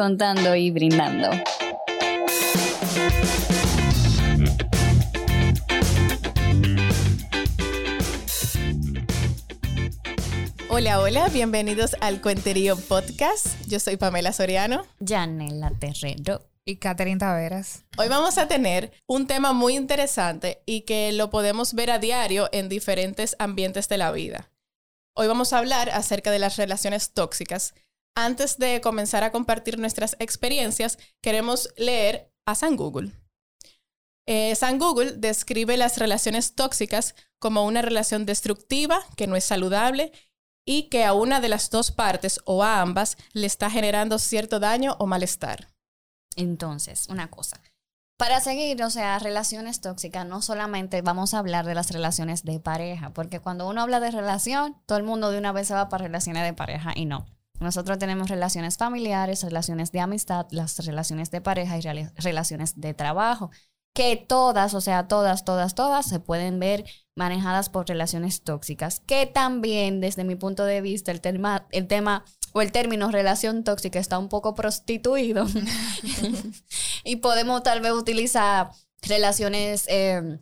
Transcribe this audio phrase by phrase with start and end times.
[0.00, 1.28] contando y brindando.
[10.70, 13.48] Hola, hola, bienvenidos al Cuenterío Podcast.
[13.66, 14.86] Yo soy Pamela Soriano.
[15.06, 16.46] Janela Terrero.
[16.64, 17.84] Y Catherine Taveras.
[17.98, 22.48] Hoy vamos a tener un tema muy interesante y que lo podemos ver a diario
[22.52, 24.50] en diferentes ambientes de la vida.
[25.14, 27.74] Hoy vamos a hablar acerca de las relaciones tóxicas.
[28.16, 33.12] Antes de comenzar a compartir nuestras experiencias, queremos leer a San Google.
[34.26, 40.12] Eh, San Google describe las relaciones tóxicas como una relación destructiva que no es saludable
[40.66, 44.60] y que a una de las dos partes o a ambas le está generando cierto
[44.60, 45.68] daño o malestar.
[46.36, 47.60] Entonces, una cosa.
[48.18, 52.60] Para seguir, o sea, relaciones tóxicas, no solamente vamos a hablar de las relaciones de
[52.60, 55.88] pareja, porque cuando uno habla de relación, todo el mundo de una vez se va
[55.88, 57.26] para relaciones de pareja y no.
[57.60, 61.82] Nosotros tenemos relaciones familiares, relaciones de amistad, las relaciones de pareja y
[62.16, 63.50] relaciones de trabajo,
[63.94, 69.26] que todas, o sea, todas, todas, todas se pueden ver manejadas por relaciones tóxicas, que
[69.26, 73.98] también desde mi punto de vista el tema, el tema o el término relación tóxica
[73.98, 75.46] está un poco prostituido.
[77.04, 78.70] Y podemos tal vez utilizar
[79.02, 80.38] relaciones eh,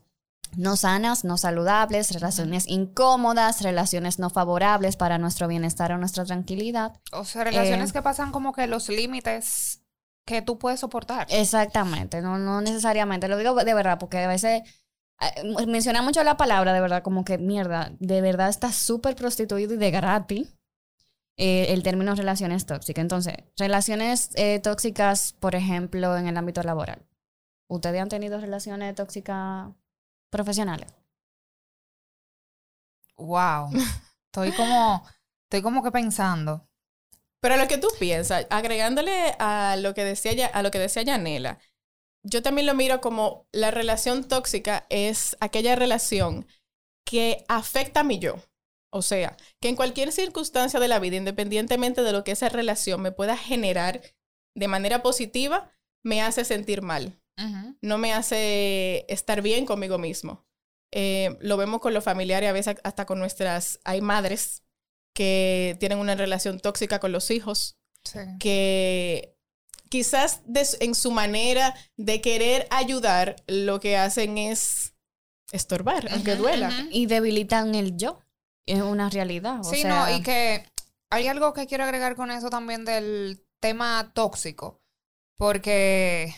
[0.59, 7.01] no sanas, no saludables, relaciones incómodas, relaciones no favorables para nuestro bienestar o nuestra tranquilidad.
[7.13, 9.85] O sea, relaciones eh, que pasan como que los límites
[10.27, 11.29] que tú puedes soportar.
[11.31, 14.63] Exactamente, no, no necesariamente, lo digo de verdad, porque a veces
[15.21, 19.75] eh, menciona mucho la palabra, de verdad, como que mierda, de verdad está súper prostituido
[19.75, 20.57] y de gratis
[21.37, 23.03] eh, el término relaciones tóxicas.
[23.03, 24.31] Entonces, relaciones
[24.65, 27.07] tóxicas, por ejemplo, en el ámbito laboral.
[27.69, 29.69] ¿Ustedes han tenido relaciones tóxicas
[30.31, 30.93] profesionales?
[33.17, 33.71] Wow.
[34.27, 35.07] Estoy como,
[35.45, 36.69] estoy como que pensando.
[37.41, 41.59] Pero lo que tú piensas, agregándole a lo que decía, a lo que decía Yanela,
[42.23, 46.47] yo también lo miro como la relación tóxica es aquella relación
[47.05, 48.37] que afecta a mi yo.
[48.91, 53.03] O sea, que en cualquier circunstancia de la vida, independientemente de lo que esa relación
[53.03, 54.03] me pueda generar
[54.55, 55.71] de manera positiva,
[56.03, 57.21] me hace sentir mal.
[57.81, 60.47] No me hace estar bien conmigo mismo.
[60.91, 63.81] Eh, lo vemos con los familiares, a veces hasta con nuestras...
[63.85, 64.63] Hay madres
[65.15, 67.79] que tienen una relación tóxica con los hijos,
[68.39, 69.37] que
[69.89, 70.43] quizás
[70.81, 74.95] en su manera de querer ayudar, lo que hacen es
[75.53, 76.71] estorbar, aunque duela.
[76.91, 78.21] Y debilitan el yo.
[78.67, 79.63] Es una realidad.
[79.63, 80.71] sí, no, y que
[81.11, 84.83] hay algo que quiero agregar con eso también del tema tóxico.
[85.37, 86.35] Porque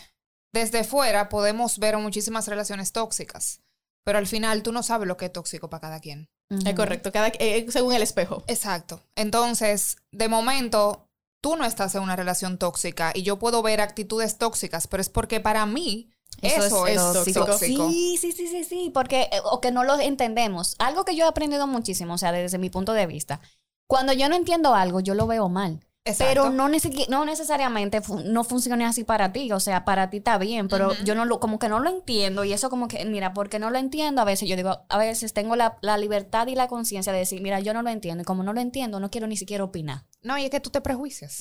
[0.53, 3.61] desde fuera podemos ver muchísimas relaciones tóxicas.
[4.03, 6.29] Pero al final tú no sabes lo que es tóxico para cada quien.
[6.65, 8.43] Es correcto, cada, eh, según el espejo.
[8.47, 9.01] Exacto.
[9.15, 11.07] Entonces, de momento,
[11.41, 15.07] tú no estás en una relación tóxica y yo puedo ver actitudes tóxicas, pero es
[15.07, 16.11] porque para mí
[16.41, 17.57] eso, es, tóxico.
[17.57, 20.75] Sí, sí, sí, sí, sí, porque eh, o que no lo entendemos.
[20.79, 23.39] Algo que yo he aprendido muchísimo, o sea, desde mi punto de vista.
[23.87, 25.85] Cuando yo no entiendo algo, yo lo veo mal.
[26.03, 29.51] Pero no, no necesariamente no funciona así para ti.
[29.51, 32.43] O sea, para ti está bien, pero yo no lo, como que no lo entiendo.
[32.43, 35.33] Y eso como que, mira, porque no lo entiendo, a veces yo digo, a veces
[35.33, 38.23] tengo la, la libertad y la conciencia de decir, mira, yo no lo entiendo.
[38.23, 40.05] Y como no lo entiendo, no quiero ni siquiera opinar.
[40.23, 41.37] No, y es que tú te prejuicias.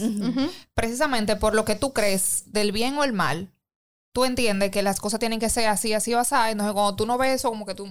[0.75, 3.51] Precisamente por lo que tú crees del bien o el mal,
[4.13, 6.35] tú entiendes que las cosas tienen que ser así, así o así.
[6.35, 7.89] Entonces, cuando tú no ves eso, como que tú,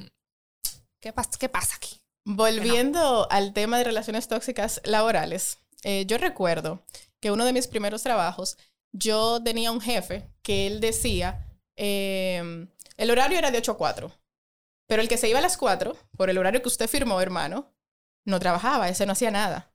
[0.99, 1.99] ¿qué, pasa, qué pasa aquí?
[2.25, 6.85] Volviendo al tema de relaciones tóxicas laborales eh, yo recuerdo
[7.19, 8.57] que uno de mis primeros trabajos,
[8.91, 11.45] yo tenía un jefe que él decía,
[11.75, 12.67] em,
[12.97, 14.11] el horario era de 8 a 4,
[14.87, 17.73] pero el que se iba a las 4, por el horario que usted firmó, hermano,
[18.25, 19.71] no trabajaba, ese no hacía nada.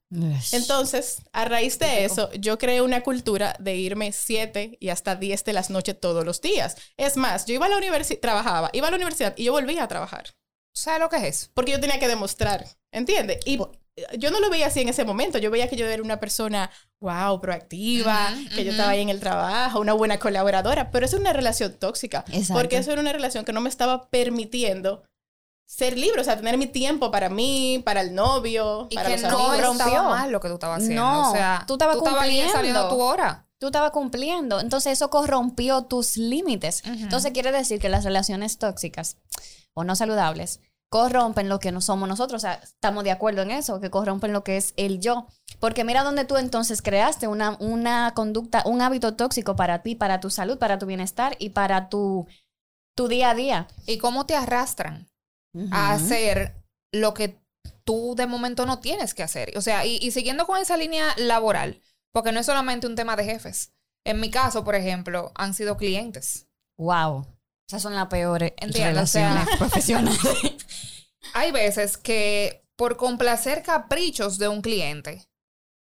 [0.53, 5.45] Entonces, a raíz de eso, yo creé una cultura de irme 7 y hasta 10
[5.45, 6.77] de las noches todos los días.
[6.97, 9.83] Es más, yo iba a la universidad, trabajaba, iba a la universidad y yo volvía
[9.83, 10.27] a trabajar.
[10.75, 11.51] ¿Sabes lo que es eso?
[11.55, 13.39] Porque yo tenía que demostrar, ¿entiendes?
[13.47, 13.59] Y
[14.19, 15.39] yo no lo veía así en ese momento.
[15.39, 16.71] Yo veía que yo era una persona,
[17.01, 21.21] wow, proactiva, que yo estaba ahí en el trabajo, una buena colaboradora, pero eso es
[21.21, 22.25] una relación tóxica.
[22.53, 25.05] Porque eso era una relación que no me estaba permitiendo
[25.67, 29.23] ser libre, o sea, tener mi tiempo para mí, para el novio, y para que
[29.23, 31.03] no estaba mal lo que tú estabas haciendo.
[31.03, 32.53] No, o sea, tú estabas cumpliendo.
[32.53, 33.47] saliendo tu hora.
[33.59, 34.61] Tú estabas cumpliendo.
[34.61, 36.83] Entonces eso corrompió tus límites.
[36.85, 39.17] Entonces quiere decir que las relaciones tóxicas
[39.73, 40.61] o no saludables
[40.95, 42.39] corrompen lo que no somos nosotros.
[42.41, 45.27] O sea, estamos de acuerdo en eso, que corrompen lo que es el yo.
[45.59, 50.21] Porque mira donde tú entonces creaste una, una conducta, un hábito tóxico para ti, para
[50.21, 52.29] tu salud, para tu bienestar y para tu,
[52.95, 53.67] tu día a día.
[53.87, 55.09] ¿Y cómo te arrastran
[55.73, 56.63] a hacer
[56.93, 57.41] lo que
[57.83, 59.53] tú de momento no tienes que hacer?
[59.59, 61.83] O sea, y, y siguiendo con esa línea laboral,
[62.13, 63.73] porque no es solamente un tema de jefes.
[64.05, 66.47] En mi caso, por ejemplo, han sido clientes.
[66.79, 67.27] Wow.
[67.69, 70.21] Esas son las peores Entiendo, o sea- relaciones profesionales.
[71.35, 75.27] Hay veces que por complacer caprichos de un cliente,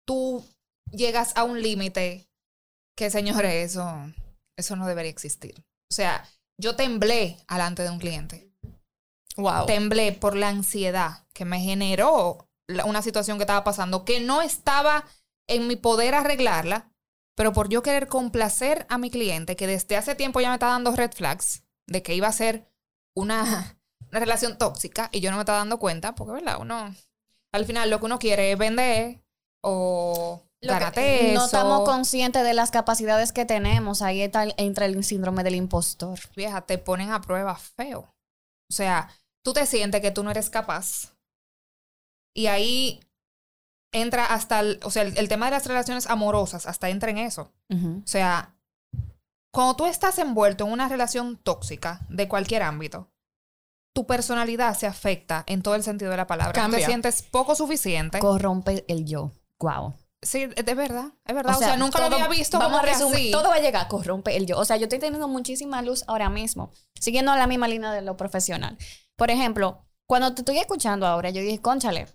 [0.06, 0.44] tú
[0.92, 2.30] llegas a un límite
[2.96, 4.12] que, señores, eso,
[4.58, 5.64] eso no debería existir.
[5.92, 8.52] O sea, yo temblé alante de un cliente.
[9.36, 9.66] Wow.
[9.66, 12.50] Temblé por la ansiedad que me generó
[12.86, 15.06] una situación que estaba pasando, que no estaba
[15.48, 16.92] en mi poder arreglarla,
[17.36, 20.68] pero por yo querer complacer a mi cliente, que desde hace tiempo ya me está
[20.68, 22.72] dando red flags de que iba a ser
[23.16, 23.78] una,
[24.14, 26.58] una relación tóxica y yo no me estaba dando cuenta, porque, ¿verdad?
[26.62, 26.94] Uno,
[27.52, 29.24] al final lo que uno quiere es vender
[29.64, 34.02] o Lo que- no estamos conscientes de las capacidades que tenemos.
[34.02, 36.20] Ahí está entra el síndrome del impostor.
[36.36, 38.02] vieja, te ponen a prueba feo.
[38.70, 39.10] O sea,
[39.44, 41.14] tú te sientes que tú no eres capaz.
[42.36, 43.00] Y ahí
[43.92, 47.18] entra hasta, el, o sea, el, el tema de las relaciones amorosas, hasta entra en
[47.20, 47.52] eso.
[48.04, 48.56] O sea,
[49.52, 53.12] cuando tú estás envuelto en una relación tóxica de cualquier ámbito,
[53.94, 56.54] tu personalidad se afecta en todo el sentido de la palabra.
[56.54, 56.80] Cambia.
[56.80, 58.20] te sientes poco suficiente.
[58.20, 59.32] Corrompe el yo.
[59.60, 59.94] Wow.
[60.22, 61.56] sí, es verdad, es verdad.
[61.56, 63.16] O sea, nunca lo había visto Vamos como a resumir.
[63.16, 63.32] así.
[63.32, 64.58] Todo va a llegar, corrompe el yo.
[64.58, 68.18] O sea, yo estoy teniendo muchísima luz ahora mismo, siguiendo la misma línea de lo
[68.18, 68.78] profesional.
[69.16, 72.08] Por ejemplo, cuando te estoy escuchando ahora, yo dije, conchale,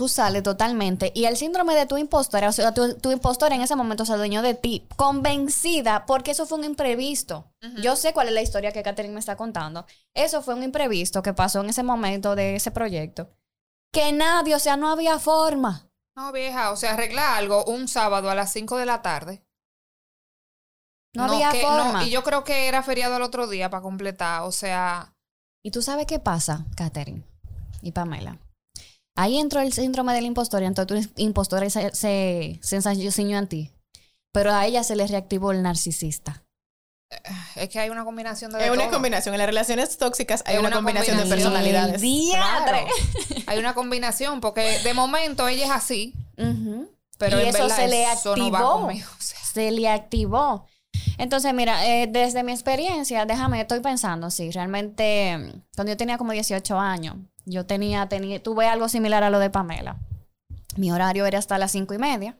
[0.00, 3.60] tú sales totalmente y el síndrome de tu impostora, o sea, tu, tu impostora en
[3.60, 7.52] ese momento se adueñó de ti, convencida, porque eso fue un imprevisto.
[7.82, 9.84] Yo sé cuál es la historia que Catherine me está contando.
[10.14, 13.28] Eso fue un imprevisto que pasó en ese momento de ese proyecto.
[13.92, 15.90] Que nadie, o sea, no había forma.
[16.16, 19.44] No, vieja, o sea, arregla algo un sábado a las 5 de la tarde.
[21.12, 22.04] No, había que- no, forma.
[22.04, 24.44] y yo creo que era feriado el otro día para completar.
[24.44, 25.12] O sea,
[25.62, 27.22] ¿Y tú sabes qué pasa, Katherine
[27.82, 28.38] y Pamela?
[29.16, 33.46] Ahí entró el síndrome del impostor y entonces tu impostora se, se, se ensañó en
[33.48, 33.70] ti.
[34.32, 36.44] Pero a ella se le reactivó el narcisista.
[37.56, 38.58] es que hay una combinación de.
[38.58, 38.92] Es de una todo.
[38.92, 39.34] combinación.
[39.34, 41.52] En las relaciones tóxicas hay una, una combinación, de combinación.
[41.52, 42.00] personalidades.
[42.00, 42.86] ¡Diadre!
[43.26, 43.42] Claro.
[43.48, 46.88] Hay una combinación, porque de momento ella es así, Ujú.
[47.18, 49.08] pero y en eso verdad se le eso no va conmigo.
[49.18, 50.66] O sea, se le activó.
[51.18, 56.32] Entonces, mira, eh, desde mi experiencia, déjame, estoy pensando, sí, realmente, cuando yo tenía como
[56.32, 59.96] 18 años, yo tenía, tenía, tuve algo similar a lo de Pamela.
[60.76, 62.38] Mi horario era hasta las cinco y media,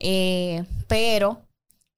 [0.00, 1.42] eh, pero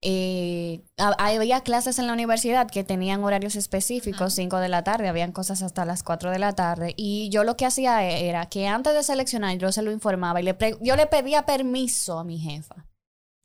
[0.03, 5.09] eh, ha- había clases en la universidad que tenían horarios específicos, 5 de la tarde,
[5.09, 8.67] habían cosas hasta las 4 de la tarde, y yo lo que hacía era que
[8.67, 12.39] antes de seleccionar yo se lo informaba y le yo le pedía permiso a mi
[12.39, 12.87] jefa.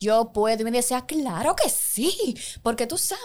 [0.00, 3.22] Yo puedo, y me decía, claro que sí, porque tú sabes,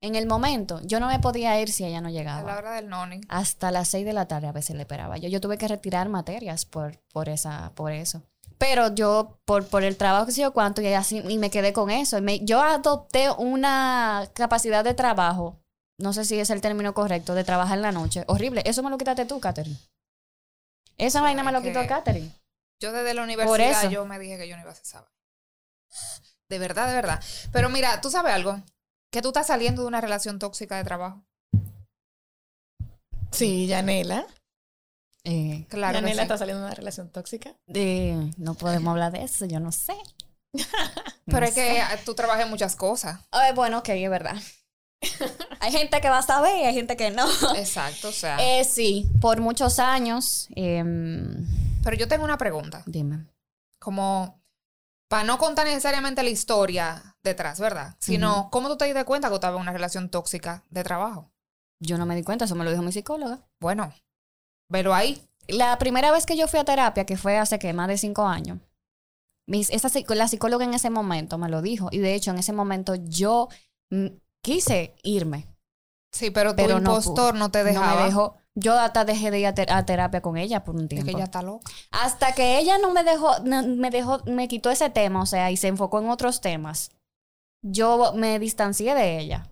[0.00, 2.56] en el momento, yo no me podía ir si ella no a la llegaba.
[2.56, 3.20] hora del noni.
[3.28, 5.18] Hasta las 6 de la tarde a veces le esperaba.
[5.18, 8.22] Yo, yo tuve que retirar materias por, por, esa, por eso.
[8.58, 11.72] Pero yo, por, por el trabajo que sé yo cuánto, y así, y me quedé
[11.72, 12.16] con eso.
[12.18, 15.60] Y me- yo adopté una capacidad de trabajo,
[15.98, 18.24] no sé si es el término correcto, de trabajar en la noche.
[18.28, 18.62] Horrible.
[18.64, 19.76] Eso me lo quitaste tú, Katherine.
[20.96, 22.30] Esa vaina me lo quitó Katherine.
[22.80, 25.10] Yo desde la universidad yo me dije que yo no iba a hacer sábado.
[26.48, 27.22] De verdad, de verdad.
[27.52, 28.62] Pero mira, tú sabes algo,
[29.10, 31.24] que tú estás saliendo de una relación tóxica de trabajo.
[33.30, 34.26] Sí, Yanela.
[35.24, 35.92] Eh, Claro.
[35.98, 36.24] que Yanela sí.
[36.24, 37.54] está saliendo de una relación tóxica.
[37.74, 39.94] eh, no podemos hablar de eso, yo no sé.
[41.26, 43.20] Pero No es que tú trabajas en muchas cosas.
[43.30, 44.36] Ay, bueno, ok, es verdad.
[45.60, 47.26] hay gente que va a saber y hay gente que no.
[47.56, 48.36] Exacto, o sea.
[48.40, 50.48] Eh, sí, por muchos años.
[50.54, 51.46] em,
[51.82, 52.82] Pero yo tengo una pregunta.
[52.86, 53.26] dime.
[53.78, 54.41] Como
[55.12, 57.96] para no contar necesariamente la historia detrás, ¿verdad?
[57.98, 61.30] Sino, ¿cómo tú te diste cuenta que tú estabas en una relación tóxica de trabajo?
[61.80, 63.46] Yo no me di cuenta, eso me lo dijo mi psicóloga.
[63.60, 63.92] Bueno,
[64.70, 65.22] velo ahí.
[65.48, 68.26] La primera vez que yo fui a terapia, que fue hace que más de cinco
[68.26, 68.60] años,
[69.46, 71.90] mis, esa, la psicóloga en ese momento me lo dijo.
[71.92, 73.50] Y de hecho, en ese momento yo
[73.90, 74.06] mm,
[74.42, 75.46] quise irme.
[76.10, 77.96] Sí, pero tu Pero no impostor no, te dejaba.
[77.96, 78.38] No me dejó.
[78.54, 81.06] Yo hasta dejé de ir a, ter- a terapia con ella por un Es tiempo.
[81.06, 81.70] que ella está loca.
[81.90, 85.50] Hasta que ella no me dejó, no- me dejó, me quitó ese tema, o sea,
[85.50, 86.90] y se enfocó en otros temas.
[87.62, 89.48] Yo me distancié de ella.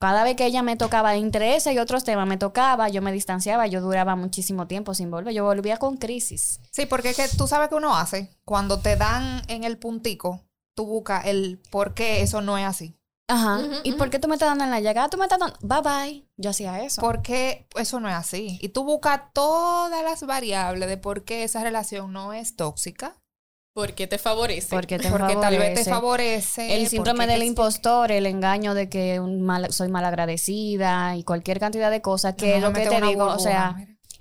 [0.00, 3.12] Cada vez que ella me tocaba entre ese y otros temas, me tocaba, yo me
[3.12, 5.34] distanciaba, yo duraba muchísimo tiempo sin volver.
[5.34, 6.60] Yo volvía con crisis.
[6.70, 8.30] Sí, porque es que tú sabes que uno hace.
[8.46, 10.40] Cuando te dan en el puntico,
[10.74, 12.94] tú buscas el por qué eso no es así.
[13.30, 13.60] Ajá.
[13.84, 13.98] ¿Y ujú.
[13.98, 15.08] por qué tú me estás dando en la llegada?
[15.08, 15.56] Tú me estás dando.
[15.62, 16.28] Bye bye.
[16.36, 17.00] Yo hacía eso.
[17.00, 18.58] ¿Por qué eso no es así?
[18.60, 23.16] Y tú buscas todas las variables de por qué esa relación no es tóxica.
[23.72, 24.68] ¿Por qué te favorece?
[24.70, 26.62] porque te porque tal vez te favorece.
[26.64, 26.76] favorece.
[26.76, 31.60] El síndrome porque del impostor, el engaño de que un mal, soy malagradecida y cualquier
[31.60, 33.76] cantidad de cosas que No es lo me que te digo, o sea,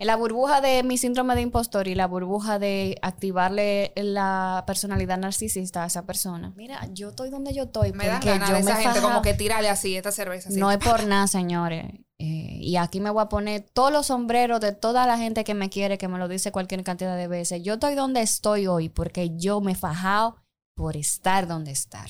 [0.05, 5.83] la burbuja de mi síndrome de impostor y la burbuja de activarle la personalidad narcisista
[5.83, 6.53] a esa persona.
[6.55, 7.91] Mira, yo estoy donde yo estoy.
[7.93, 10.11] Me da porque ganas yo de esa me gente faja- como que tirarle así esta
[10.11, 10.49] cerveza.
[10.49, 10.59] así.
[10.59, 11.85] No es por nada, señores.
[12.21, 15.53] Eh, y aquí me voy a poner todos los sombreros de toda la gente que
[15.53, 17.61] me quiere, que me lo dice cualquier cantidad de veces.
[17.63, 20.35] Yo estoy donde estoy hoy porque yo me he fajado
[20.75, 22.09] por estar donde estar.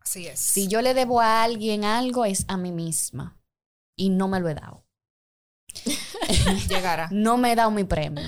[0.00, 0.38] Así es.
[0.38, 3.36] Si yo le debo a alguien algo, es a mí misma.
[3.96, 4.84] Y no me lo he dado.
[7.10, 8.24] No me he dado mi premio.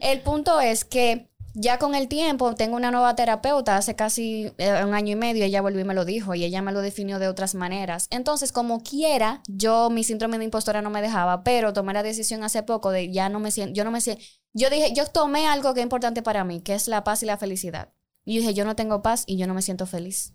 [0.00, 4.84] El punto es que ya con el tiempo tengo una nueva terapeuta, hace casi eh,
[4.84, 7.18] un año y medio, ella volvió y me lo dijo y ella me lo definió
[7.18, 8.08] de otras maneras.
[8.10, 12.44] Entonces, como quiera, yo mi síndrome de impostora no me dejaba, pero tomé la decisión
[12.44, 15.46] hace poco de ya no me siento, yo no me siento, yo dije, yo tomé
[15.46, 17.94] algo que es importante para mí, que es la paz y la felicidad.
[18.26, 20.34] Y dije, yo no tengo paz y yo no me siento feliz.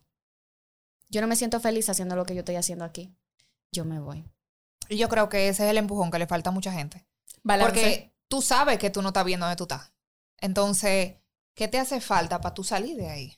[1.10, 3.13] Yo no me siento feliz haciendo lo que yo estoy haciendo aquí.
[3.72, 4.25] Yo me voy.
[4.92, 7.06] Y yo creo que ese es el empujón que le falta a mucha gente.
[7.44, 7.70] Balance.
[7.72, 9.94] Porque tú sabes que tú no estás viendo dónde tú estás.
[10.38, 11.16] Entonces,
[11.56, 13.38] ¿qué te hace falta para tú salir de ahí?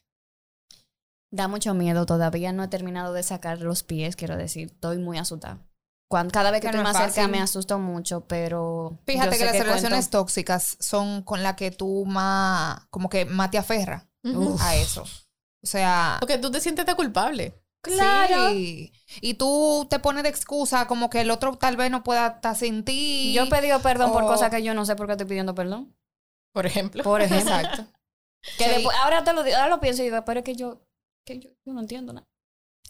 [1.31, 5.17] Da mucho miedo, todavía no he terminado de sacar los pies, quiero decir, estoy muy
[5.19, 5.59] asustada.
[6.09, 7.31] Cuando, cada vez que Que estoy no es más cerca fácil.
[7.31, 8.99] me asusto mucho, pero...
[9.05, 13.51] Fíjate que las relaciones cuento- tóxicas son con las que tú más, como que más
[13.51, 14.57] te aferras Ujú.
[14.59, 15.03] a eso.
[15.03, 17.55] O sea, Porque tú te sientes culpable.
[17.83, 18.49] Claro.
[18.51, 18.91] sí.
[19.21, 22.55] Y tú te pones de excusa como que el otro tal vez no pueda estar
[22.55, 23.33] sin ti.
[23.35, 25.95] Yo he pedido perdón por cosas que yo no sé por qué estoy pidiendo perdón.
[26.53, 27.03] Por ejemplo.
[27.03, 27.51] Por ejemplo.
[27.55, 27.85] Exacto.
[28.57, 28.69] Que Sí.
[28.71, 30.81] después- ahora, te lo, digo- ahora lo pienso y digo, pero es que yo,
[31.25, 32.27] que yo, yo no entiendo nada.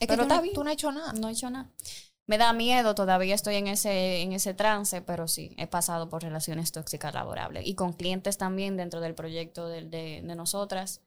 [0.00, 1.12] que Pero tú, no, tú no has hecho nada.
[1.12, 1.70] No he hecho nada.
[2.26, 6.22] Me da miedo, todavía estoy en ese, en ese trance, pero sí, he pasado por
[6.24, 7.66] relaciones tóxicas laborables.
[7.68, 11.02] Y con clientes también dentro del proyecto del- de, de nosotras,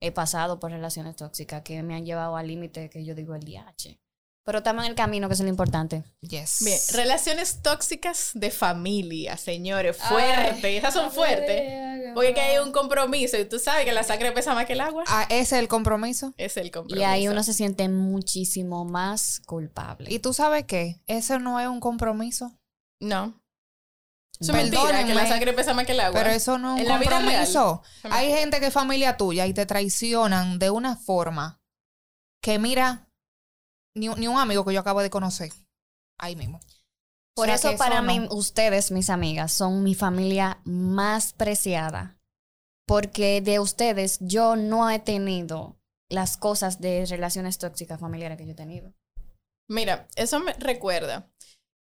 [0.00, 3.44] he pasado por relaciones tóxicas que me han llevado al límite que yo digo el
[3.44, 3.98] DH.
[4.46, 6.04] Pero estamos en el camino, que es lo importante.
[6.20, 6.58] Yes.
[6.64, 10.76] Bien, relaciones tóxicas de familia, señores, fuerte.
[10.76, 12.14] Esas son fuertes.
[12.14, 14.80] Porque que hay un compromiso y tú sabes que la sangre pesa más que el
[14.82, 15.02] agua.
[15.08, 16.32] Ah, ese es el compromiso.
[16.36, 17.00] Es el compromiso.
[17.00, 20.12] Y ahí uno se siente muchísimo más culpable.
[20.12, 21.02] ¿Y tú sabes qué?
[21.08, 22.56] Ese no es un compromiso.
[23.00, 23.34] No.
[24.40, 26.20] Eso es mentira, que la sangre pesa más que el agua.
[26.20, 27.82] Pero eso no es un compromiso.
[28.04, 31.60] Hay gente que es familia tuya y te traicionan de una forma
[32.42, 33.08] que mira,
[33.94, 35.50] ni, un- ni un amigo que yo acabo de conocer.
[36.18, 36.58] Ahí mismo.
[36.58, 38.08] O Por sea eso para no.
[38.12, 42.18] mí, ustedes, mis amigas, son mi familia más preciada.
[42.86, 45.76] Porque de ustedes yo no he tenido
[46.08, 48.94] las cosas de relaciones tóxicas familiares que yo he tenido.
[49.68, 51.28] Mira, eso me recuerda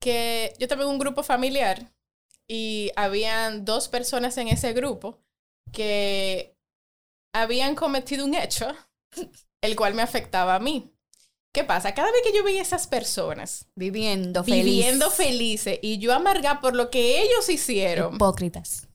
[0.01, 1.94] que yo también un grupo familiar
[2.48, 5.20] y habían dos personas en ese grupo
[5.72, 6.56] que
[7.34, 8.74] habían cometido un hecho
[9.62, 10.94] el cual me afectaba a mí.
[11.54, 11.94] ¿Qué pasa?
[11.94, 14.63] Cada vez que yo veía a esas personas Viviendo feliz.
[14.63, 18.88] viviendo felices y yo amargada por lo que ellos hicieron, Hipócritas.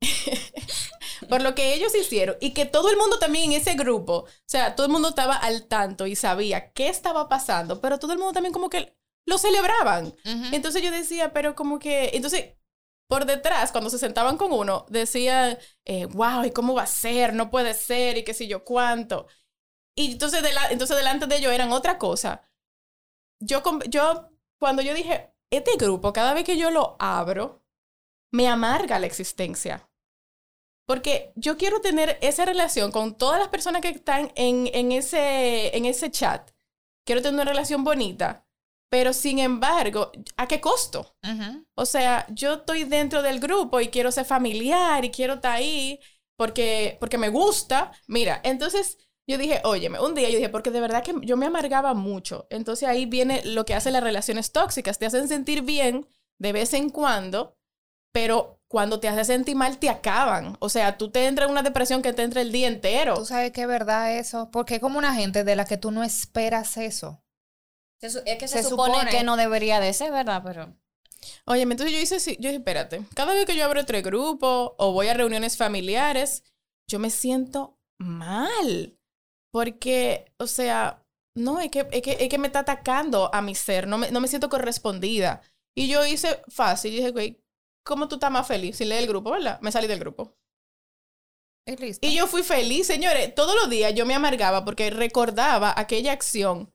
[1.28, 4.28] por lo que ellos hicieron y que todo el mundo también en ese grupo, o
[4.46, 8.18] sea, todo el mundo estaba al tanto y sabía qué estaba pasando, pero todo el
[8.18, 8.96] mundo también como que
[9.26, 10.06] lo celebraban.
[10.06, 10.44] Ujú.
[10.52, 12.54] Entonces yo decía, pero como que, entonces
[13.10, 17.34] por detrás, cuando se sentaban con uno, decían, eh, wow, ¿y cómo va a ser?
[17.34, 19.28] No puede ser, y qué sé yo cuánto.
[19.96, 22.42] Y entonces, de la- entonces delante de ellos eran otra cosa.
[23.40, 27.62] Yo, yo, cuando yo dije, este grupo, cada vez que yo lo abro,
[28.32, 29.88] me amarga la existencia.
[30.86, 35.76] Porque yo quiero tener esa relación con todas las personas que están en, en, ese,
[35.76, 36.50] en ese chat.
[37.04, 38.46] Quiero tener una relación bonita.
[38.90, 41.16] Pero sin embargo, ¿a qué costo?
[41.76, 46.00] O sea, yo estoy dentro del grupo y quiero ser familiar y quiero estar ahí
[46.36, 47.92] porque, porque me gusta.
[48.08, 51.46] Mira, entonces yo dije, óyeme, un día yo dije, porque de verdad que yo me
[51.46, 52.48] amargaba mucho.
[52.50, 54.98] Entonces ahí viene lo que hacen las relaciones tóxicas.
[54.98, 56.08] Te hacen sentir bien
[56.40, 57.56] de vez en cuando,
[58.12, 60.56] pero cuando te hace sentir mal te acaban.
[60.58, 63.14] O sea, tú te entras en una depresión que te entra el día entero.
[63.14, 64.50] Tú sabes que es verdad eso.
[64.50, 67.22] Porque es como una gente de la que tú no esperas eso.
[68.00, 70.42] Se es que Se se, supone, supone- que no debería de ser, ¿verdad?
[70.44, 70.74] Pero
[71.46, 74.92] Oye, entonces yo hice yo dije, espérate, cada vez que yo abro otro grupo o
[74.92, 76.44] voy a reuniones familiares,
[76.88, 78.96] yo me siento mal.
[79.52, 81.04] Porque, o sea,
[81.36, 84.10] no, es que, es que, es que me está atacando a mi ser, no me,
[84.10, 85.42] no me siento correspondida.
[85.76, 87.42] Y yo hice fácil, dije, güey,
[87.84, 88.76] ¿cómo tú estás más feliz?
[88.76, 89.60] Si lee el grupo, ¿verdad?
[89.60, 90.36] Me salí del grupo.
[91.66, 92.06] Y listo.
[92.06, 93.34] Y yo fui feliz, señores.
[93.34, 96.72] Todos los días yo me amargaba porque recordaba aquella acción.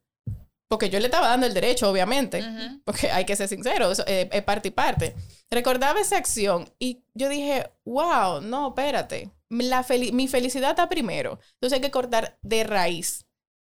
[0.68, 2.40] Porque yo le estaba dando el derecho, obviamente.
[2.42, 2.82] Ujú.
[2.84, 5.16] Porque hay que ser sincero, eso, eh, es parte y parte.
[5.52, 9.32] Recordaba esa acción y yo dije, wow, no, espérate.
[9.50, 11.40] La feli- mi felicidad está primero.
[11.54, 13.26] Entonces hay que cortar de raíz.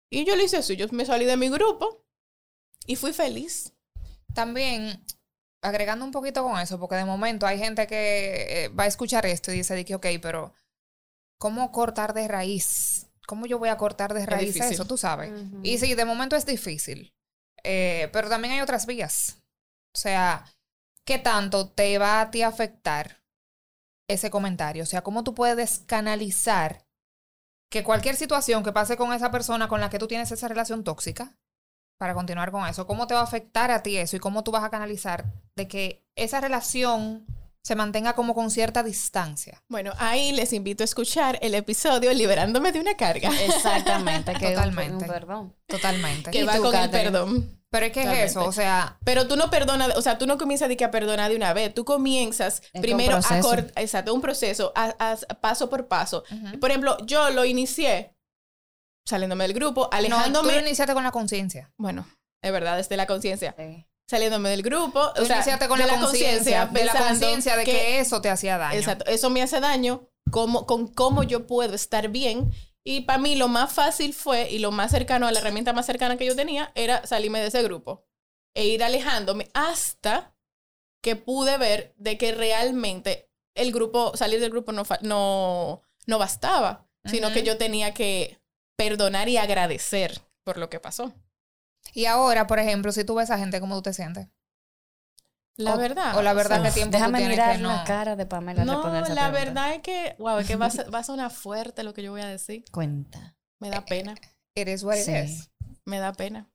[0.09, 0.75] Y yo lo hice así.
[0.75, 2.03] Yo me salí de mi grupo
[2.85, 3.73] y fui feliz.
[4.33, 5.03] También
[5.61, 9.25] agregando un poquito con eso, porque de momento hay gente que eh, va a escuchar
[9.25, 10.53] esto y dice, ok, pero
[11.37, 13.07] ¿cómo cortar de raíz?
[13.27, 14.73] ¿Cómo yo voy a cortar de raíz difícil.
[14.73, 14.85] eso?
[14.85, 15.31] Tú sabes.
[15.63, 17.13] Y sí, de momento es difícil.
[17.63, 19.37] Eh, pero también hay otras vías.
[19.95, 20.45] O sea,
[21.05, 23.21] ¿qué tanto te va a ti afectar
[24.09, 24.83] ese comentario?
[24.83, 26.85] O sea, ¿cómo tú puedes canalizar
[27.71, 30.83] que cualquier situación que pase con esa persona con la que tú tienes esa relación
[30.83, 31.37] tóxica,
[31.97, 34.51] para continuar con eso, ¿cómo te va a afectar a ti eso y cómo tú
[34.51, 37.27] vas a canalizar de que esa relación
[37.63, 39.61] se mantenga como con cierta distancia?
[39.67, 43.29] Bueno, ahí les invito a escuchar el episodio Liberándome de una carga.
[43.45, 45.05] Exactamente, que es un- Totalmente.
[45.05, 45.55] un perdón.
[45.67, 46.31] Totalmente.
[46.31, 47.57] Que ¿Y va tú, con el perdón.
[47.69, 48.31] Pero es que es Totalmente.
[48.31, 50.91] eso, o sea, Pero tú no perdonas, o sea, tú no comienzas de que a
[50.91, 51.73] perdonar de una vez.
[51.73, 53.19] Tú comienzas primero a
[53.77, 56.23] exacto, un proceso, a- a- paso por paso.
[56.59, 58.13] Por ejemplo, yo lo inicié
[59.07, 60.53] saliéndome del grupo, no, tú alejándome.
[60.53, 61.71] lo iniciaste con la conciencia.
[61.77, 62.05] bueno,
[62.43, 63.55] es verdad, desde la conciencia.
[63.57, 63.85] Sí.
[64.11, 68.19] Saliéndome del grupo, o sea, con de la conciencia, de la conciencia de que, eso
[68.19, 68.77] te hacía daño.
[68.77, 72.51] Exacto, eso me hace daño cómo, con cómo yo puedo estar bien.
[72.83, 75.85] Y para mí lo más fácil fue, y lo más cercano a la herramienta más
[75.85, 78.03] cercana que yo tenía, era salirme de ese grupo
[78.53, 80.35] e ir alejándome hasta
[81.01, 86.85] que pude ver de que realmente el grupo, salir del grupo no, no, no bastaba,
[87.05, 87.35] sino Ujú.
[87.35, 88.41] que yo tenía que
[88.75, 91.13] perdonar y agradecer por lo que pasó.
[91.93, 94.27] Y ahora, por ejemplo, si tú ves a gente, ¿cómo tú te sientes?
[95.57, 96.17] La O- verdad.
[96.17, 98.63] o la verdad sea, que tiempo Déjame tú mirar que la cara de Pamela.
[98.65, 99.29] No, la pregunta.
[99.31, 102.01] verdad es que, wow, es que va a, ser- va a sonar fuerte lo que
[102.03, 102.63] yo voy a decir.
[102.71, 103.35] Cuenta.
[103.59, 104.15] Me da pena.
[104.55, 105.11] Is what it Sí.
[105.15, 105.49] is.
[105.85, 106.49] Me da pena.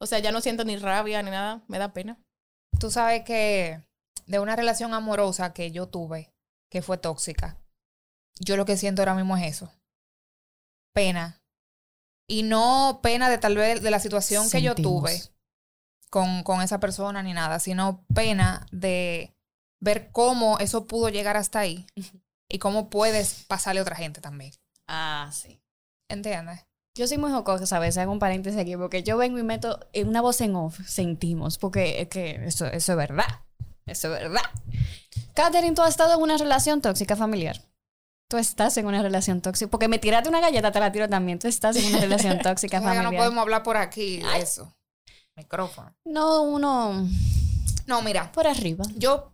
[0.00, 1.62] O sea, ya no siento ni rabia ni nada.
[1.68, 2.18] Me da pena.
[2.80, 3.82] Tú sabes que
[4.26, 6.32] de una relación amorosa que yo tuve,
[6.70, 7.58] que fue tóxica,
[8.40, 9.72] yo lo que siento ahora mismo es eso.
[10.92, 11.40] Pena.
[12.26, 15.20] Y no pena de tal vez de la situación que yo tuve
[16.10, 19.34] con, con esa persona ni nada, sino pena de
[19.80, 21.86] ver cómo eso pudo llegar hasta ahí
[22.48, 24.52] y cómo puedes pasarle a otra gente también.
[24.86, 25.60] Ah, sí.
[26.08, 26.66] ¿Entiendes?
[26.96, 29.80] Yo soy muy jocosa, a veces hago un paréntesis aquí, porque yo vengo y meto
[30.04, 33.40] una voz en off, sentimos, porque es que eso, eso es verdad.
[33.84, 34.42] Eso es verdad.
[35.34, 37.60] Catherine, tú has estado en una relación tóxica familiar.
[38.34, 39.70] Tú estás en una relación tóxica.
[39.70, 41.38] Porque me tiraste una galleta, te la tiro también.
[41.38, 43.04] Tú estás en una relación tóxica familiar.
[43.04, 44.74] no podemos hablar por aquí de eso.
[45.36, 45.94] Micrófono.
[46.04, 47.08] No, uno
[47.86, 48.84] No, mira, por arriba.
[48.96, 49.32] yo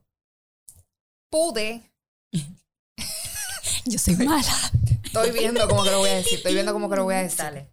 [1.31, 1.91] pude
[3.87, 4.53] Yo soy mala.
[5.03, 6.37] Estoy viendo cómo que lo voy a decir.
[6.37, 7.39] Estoy viendo cómo que lo voy a decir.
[7.39, 7.73] Dale.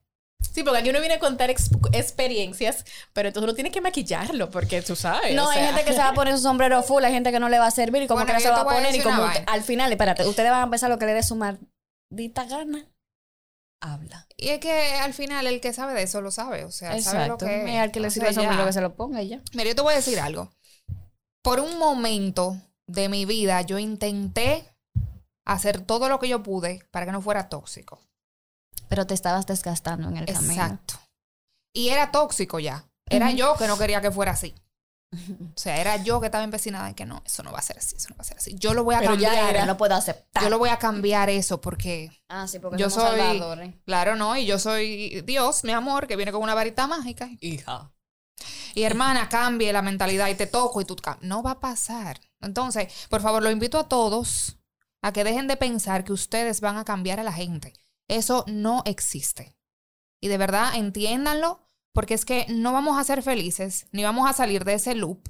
[0.58, 4.50] Sí, porque aquí uno viene a contar ex- experiencias, pero entonces uno tiene que maquillarlo,
[4.50, 5.36] porque tú sabes.
[5.36, 7.32] No, o hay sea, gente que se va a poner su sombrero full, hay gente
[7.32, 8.74] que no le va a servir y como Bueno, que no se va a voy
[8.74, 11.13] a poner y como que al final, espérate, ustedes van a empezar lo que le
[11.13, 12.88] dé su maldita gana.
[13.84, 14.26] Habla.
[14.36, 16.65] Y es que al final el que sabe de eso lo sabe.
[16.65, 17.46] O sea, sabe lo Exacto.
[17.46, 19.41] que al que le el sombrero que se lo ponga y ya.
[19.54, 20.50] Mira, yo te voy a decir algo.
[21.43, 24.74] Por un momento de mi vida yo intenté
[25.46, 28.00] hacer todo lo que yo pude para que no fuera tóxico.
[28.89, 30.54] Pero te estabas desgastando en el camino.
[30.54, 30.95] Exacto.
[31.73, 32.86] Y era tóxico ya.
[33.10, 34.54] Era yo que no quería que fuera así.
[35.56, 37.78] O sea, era yo que estaba empecinada en que no, eso no va a ser
[37.78, 38.56] así, eso no va a ser así.
[38.60, 39.34] Yo lo voy a Pero cambiar.
[39.34, 40.43] ya era, no puedo aceptar.
[40.43, 43.73] Yo lo voy a cambiar eso porque Ah, sí, porque Yo somos soy- salvadores.
[43.86, 47.30] Claro, no, y yo soy Dios, mi amor, que viene con una varita mágica.
[47.39, 47.91] Hija.
[48.76, 52.19] Y hermana, cambie la mentalidad y te toco y tú no va a pasar.
[52.41, 54.58] Entonces, por favor, lo invito a todos
[55.02, 57.73] a que dejen de pensar que ustedes van a cambiar a la gente.
[58.08, 59.56] Eso no existe.
[60.22, 61.62] Y de verdad, entiéndanlo,
[61.93, 65.30] porque es que no vamos a ser felices, ni vamos a salir de ese loop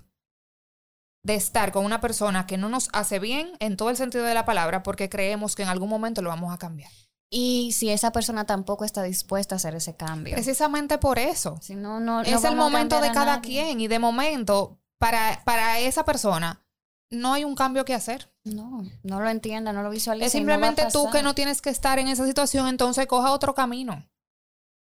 [1.24, 4.34] de estar con una persona que no nos hace bien en todo el sentido de
[4.34, 6.92] la palabra, porque creemos que en algún momento lo vamos a cambiar.
[7.30, 10.34] Y si esa persona tampoco está dispuesta a hacer ese cambio.
[10.34, 11.60] Precisamente por eso.
[11.62, 15.80] Si no, no, no es el momento de cada quien y de momento para, para
[15.80, 16.66] esa persona
[17.10, 18.32] no hay un cambio que hacer.
[18.44, 20.26] No, no lo entienda, no lo visualiza.
[20.26, 23.54] Es no simplemente tú que no tienes que estar en esa situación, entonces coja otro
[23.56, 24.08] camino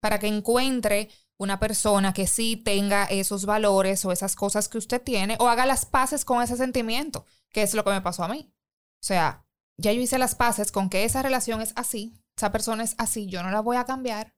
[0.01, 5.01] para que encuentre una persona que sí tenga esos valores o esas cosas que usted
[5.03, 8.29] tiene o haga las paces con ese sentimiento, que es lo que me pasó a
[8.29, 8.53] mí.
[9.03, 9.47] O sea,
[9.79, 13.27] ya yo hice las paces con que esa relación es así, esa persona es así,
[13.27, 14.35] yo no la voy a cambiar.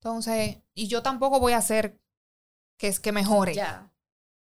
[0.00, 2.00] Entonces, y yo tampoco voy a hacer
[2.78, 3.92] que es que mejore, Ya,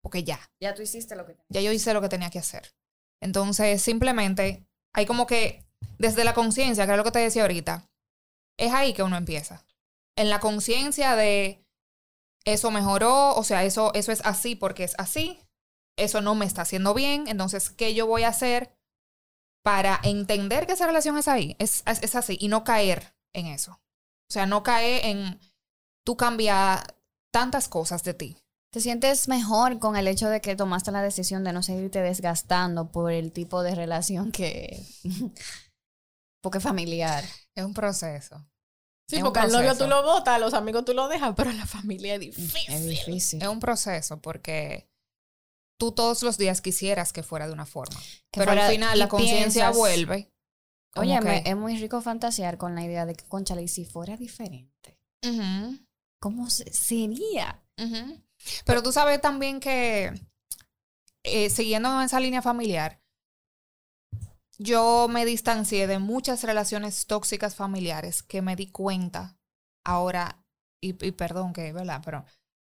[0.02, 1.46] porque ya, ya tú hiciste lo que tenías.
[1.48, 2.74] ya yo hice lo que tenía que hacer.
[3.20, 5.64] Entonces, simplemente hay como que
[5.98, 7.88] desde la conciencia, que es lo que te decía ahorita,
[8.58, 9.64] es ahí que uno empieza.
[10.16, 11.64] En la conciencia de
[12.44, 15.40] eso mejoró, o sea, eso, eso es así porque es así,
[15.96, 18.76] eso no me está haciendo bien, entonces, ¿qué yo voy a hacer
[19.62, 21.56] para entender que esa relación es ahí?
[21.60, 23.80] Es, es, es así y no caer en eso.
[24.28, 25.40] O sea, no caer en
[26.04, 26.96] tú cambiar
[27.30, 28.41] tantas cosas de ti
[28.72, 32.90] ¿Te sientes mejor con el hecho de que tomaste la decisión de no seguirte desgastando
[32.90, 34.82] por el tipo de relación que...
[36.42, 37.22] porque es familiar?
[37.54, 38.36] Es un proceso.
[39.08, 41.52] Sí, Es porque al novio tú lo botas, a los amigos tú lo dejas, pero
[41.52, 42.74] la familia es difícil.
[42.74, 43.42] Es difícil.
[43.42, 44.88] Es un proceso porque
[45.78, 48.00] tú todos los días quisieras que fuera de una forma.
[48.30, 50.30] Que pero fuera- al final la conciencia vuelve.
[50.96, 54.16] Oye, que- es muy rico fantasear con la idea de que, conchale, y si fuera
[54.16, 55.78] diferente, Ujú,
[56.20, 57.62] ¿cómo se- sería?
[58.64, 60.12] Pero tú sabes también que,
[61.24, 63.00] eh, siguiendo en esa línea familiar,
[64.58, 69.36] yo me distancié de muchas relaciones tóxicas familiares que me di cuenta
[69.84, 70.44] ahora,
[70.80, 72.02] y, y perdón que, ¿verdad?
[72.04, 72.24] Pero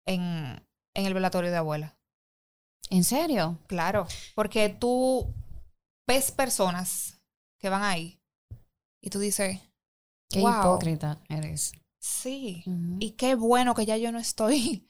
[0.08, 1.98] en, en el velatorio de abuela.
[2.90, 3.60] ¿En serio?
[3.68, 5.34] Claro, porque tú
[6.08, 7.20] ves personas
[7.60, 8.20] que van ahí
[9.04, 9.60] y tú dices,
[10.32, 10.50] Qué Wow.
[10.52, 11.74] hipócrita eres.
[12.02, 12.64] sí,
[13.00, 14.88] y qué bueno que ya yo no estoy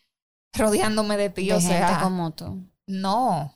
[0.57, 2.63] rodeándome de ti, de o gente sea, como tú.
[2.87, 3.51] no.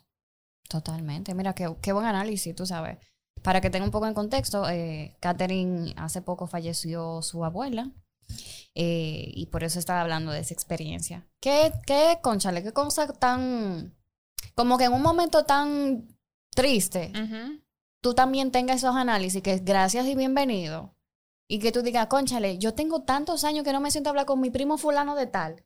[0.70, 1.34] Totalmente.
[1.34, 3.00] Mira, qué, qué buen análisis, tú sabes.
[3.42, 7.90] Para que tenga un poco en contexto, eh, Catherine hace poco falleció su abuela
[8.76, 11.28] eh, y por eso estaba hablando de esa experiencia.
[11.42, 13.96] ¿Qué, qué, conchale, qué cosa tan...
[14.54, 16.08] Como que en un momento tan
[16.54, 17.12] triste,
[18.02, 20.96] tú también tengas esos análisis, que es gracias y bienvenido.
[21.48, 24.26] Y que tú digas, conchale, yo tengo tantos años que no me siento a hablar
[24.28, 25.66] con mi primo fulano de tal.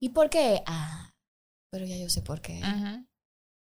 [0.00, 0.62] ¿Y por qué?
[0.66, 1.12] Ah,
[1.70, 2.60] pero ya yo sé por qué.
[2.60, 3.06] Ujú.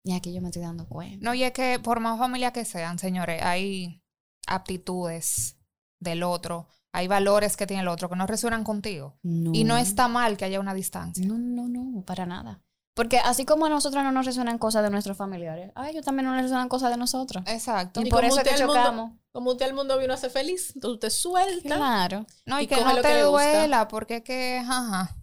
[0.04, 1.24] Y aquí yo me estoy dando cuenta.
[1.24, 4.04] No, y es que por más familia que sean, señores, hay
[4.48, 5.58] aptitudes
[6.00, 9.17] del otro, hay valores que tiene el otro que no resuenan contigo.
[9.24, 11.26] Y no está mal que haya una distancia.
[11.26, 12.62] No, no, no, para nada.
[12.95, 16.28] Porque así como a nosotros no nos resuenan cosas de nuestros familiares, a ellos también
[16.28, 17.43] no les resuenan cosas de nosotros.
[17.48, 18.02] Exacto.
[18.02, 19.12] Y Y por eso que mundo- chocamos.
[19.34, 21.76] Como usted al mundo vino a ser feliz, entonces usted suelta.
[21.76, 22.26] Claro.
[22.45, 23.52] No, y, y que no lo te que le gusta.
[23.52, 25.17] duela, porque es que, ajá.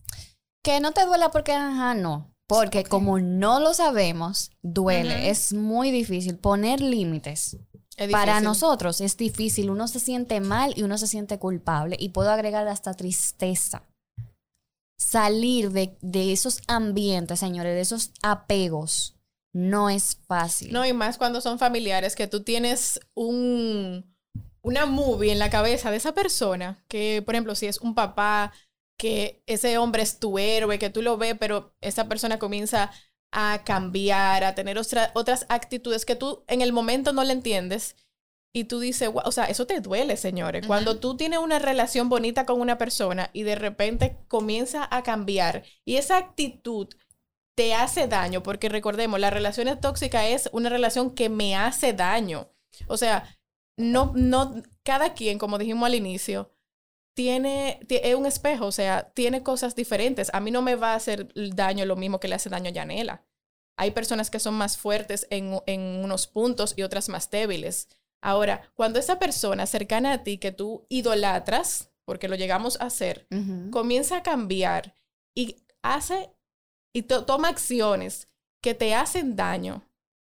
[0.62, 2.32] Que no te duela porque, ajá, no.
[2.46, 5.30] Porque como no lo sabemos, duele.
[5.30, 7.56] Es muy difícil poner límites.
[7.96, 9.70] Es Para nosotros es difícil.
[9.70, 11.96] Uno se siente mal y uno se siente culpable.
[11.98, 13.84] Y puedo agregar hasta tristeza.
[14.98, 19.16] Salir de, de esos ambientes, señores, de esos apegos,
[19.52, 20.72] no es fácil.
[20.72, 24.14] No, y más cuando son familiares, que tú tienes un,
[24.62, 28.52] una movie en la cabeza de esa persona, que por ejemplo, si es un papá,
[29.02, 32.92] que ese hombre es tu héroe, que tú lo ves, pero esa persona comienza
[33.32, 37.96] a cambiar, a tener otra- otras actitudes que tú en el momento no le entiendes.
[38.54, 40.64] Y tú dices, o sea, eso te duele, señores.
[40.68, 45.64] Cuando tú tienes una relación bonita con una persona y de repente comienza a cambiar
[45.84, 46.86] y esa actitud
[47.56, 52.52] te hace daño, porque recordemos, la relación tóxica es una relación que me hace daño.
[52.86, 53.36] O sea,
[53.76, 56.52] no, no, cada quien, como dijimos al inicio,
[57.14, 60.30] tiene, ti- es un espejo, o sea, tiene cosas diferentes.
[60.32, 62.72] A mí no me va a hacer daño lo mismo que le hace daño a
[62.72, 63.24] Yanela.
[63.76, 67.88] Hay personas que son más fuertes en, en unos puntos y otras más débiles.
[68.22, 73.26] Ahora, cuando esa persona cercana a ti que tú idolatras, porque lo llegamos a hacer,
[73.70, 74.94] comienza a cambiar
[75.34, 76.30] y hace
[76.94, 78.28] y to- toma acciones
[78.62, 79.82] que te hacen daño.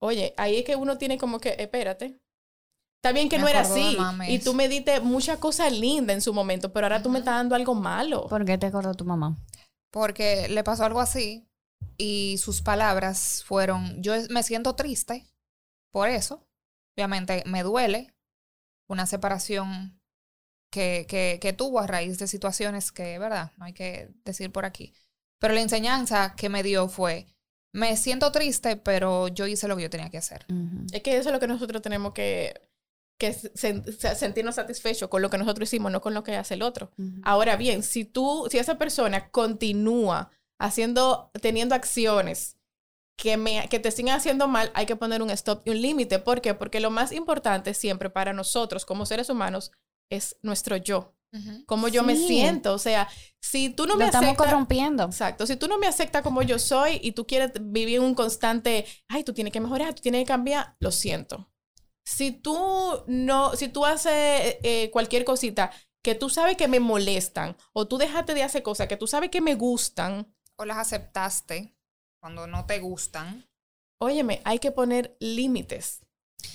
[0.01, 2.19] Oye, ahí es que uno tiene como que, espérate.
[2.99, 6.21] Está bien que Me no era así y tú me diste mucha cosa linda en
[6.21, 8.27] su momento, pero ahora tú me estás dando algo malo.
[8.27, 9.37] ¿Por qué te acordó tu mamá?
[9.93, 11.49] Porque le pasó algo así
[11.97, 15.27] y sus palabras fueron, yo me siento triste
[15.93, 16.45] por eso.
[16.97, 18.15] Obviamente me duele
[18.89, 20.01] una separación
[20.73, 23.53] que, que, que tuvo a raíz de situaciones que, ¿verdad?
[23.59, 24.93] No hay que decir por aquí.
[25.39, 27.29] Pero la enseñanza que me dio fue,
[27.73, 30.47] me siento triste, pero yo hice lo que yo tenía que hacer.
[30.93, 32.61] Es que eso es lo que nosotros tenemos que,
[33.19, 36.55] que sen- se- sentirnos satisfechos con lo que nosotros hicimos, no con lo que hace
[36.55, 36.93] el otro.
[36.97, 37.21] Ujú.
[37.25, 42.57] Ahora bien, si tú, si esa persona continúa haciendo, teniendo acciones
[43.17, 46.21] que, me, que te sigan haciendo mal, hay que poner un stop y un límite.
[46.21, 46.55] ¿Por qué?
[46.55, 49.73] Porque lo más importante siempre para nosotros como seres humanos
[50.11, 51.15] es nuestro yo,
[51.67, 52.29] cómo yo me Sí.
[52.29, 52.73] siento.
[52.73, 53.09] O sea,
[53.41, 54.47] si tú no Lo me estamos aceptas...
[54.47, 55.03] corrompiendo.
[55.05, 55.47] Exacto.
[55.47, 59.25] Si tú no me aceptas como yo soy y tú quieres vivir un constante, ay,
[59.25, 61.51] tú tienes que mejorar, tú tienes que cambiar, lo siento.
[62.09, 65.71] Si tú no, si tú haces eh, cualquier cosita
[66.03, 69.29] que tú sabes que me molestan o tú dejaste de hacer cosas que tú sabes
[69.29, 71.77] que me gustan, O las aceptaste
[72.19, 73.47] cuando no te gustan.
[74.01, 76.01] óyeme, hay que poner límites.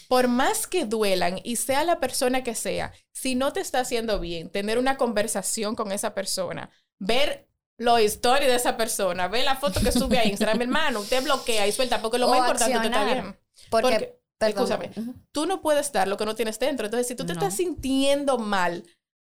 [0.07, 4.19] Por más que duelan y sea la persona que sea, si no te está haciendo
[4.19, 9.57] bien, tener una conversación con esa persona, ver los historias de esa persona, ver la
[9.57, 12.75] foto que sube a Instagram, hermano, usted bloquea y suelta, porque lo O más importante
[12.75, 13.37] usted está bien.
[13.69, 15.13] Porque, Porque, escúchame, Ujú.
[15.31, 16.85] tú no puedes dar lo que no tienes dentro.
[16.85, 17.39] Entonces, si tú te No.
[17.39, 18.83] estás sintiendo mal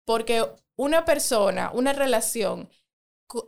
[0.07, 2.69] porque una persona, una relación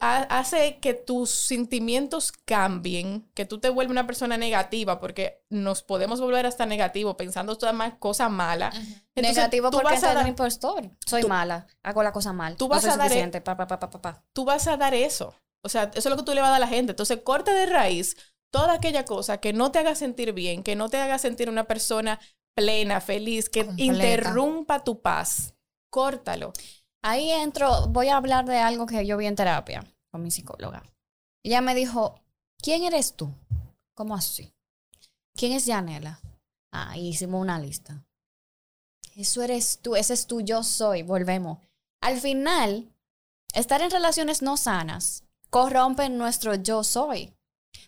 [0.01, 6.21] hace que tus sentimientos cambien, que tú te vuelves una persona negativa, porque nos podemos
[6.21, 8.75] volver hasta negativo pensando todas más cosas malas.
[9.15, 10.91] Entonces, Negativo tú porque vas a dar- un impostor.
[11.07, 12.57] Soy tú- mala, hago la cosa mal.
[12.57, 13.41] tú no vas soy a dar e- suficiente.
[13.41, 14.25] Pa, pa, pa, pa, pa, pa.
[14.33, 15.35] tú vas a dar eso.
[15.63, 16.93] O sea, eso es lo que tú le vas a dar a la gente.
[16.93, 18.17] Entonces, corta de raíz
[18.57, 21.65] toda aquella cosa que no te haga sentir bien, que no te haga sentir una
[21.65, 22.19] persona
[22.55, 23.93] plena, feliz, que Completa.
[23.93, 25.55] interrumpa tu paz.
[25.91, 26.55] Córtalo.
[27.03, 30.83] Ahí entro, voy a hablar de algo que yo vi en terapia con mi psicóloga.
[31.45, 32.23] Ella me dijo,
[32.63, 33.31] ¿quién eres tú?
[33.93, 34.55] ¿Cómo así?
[35.35, 36.21] ¿Quién es Yanela?
[36.73, 38.07] Ah, hicimos una lista.
[39.15, 41.59] Eso eres tú, ese es tú, yo soy, volvemos.
[42.01, 42.91] Al final,
[43.53, 47.36] estar en relaciones no sanas corrompen nuestro yo soy.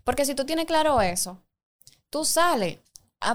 [0.05, 1.42] Porque si tú tienes claro eso,
[2.11, 2.79] tú sales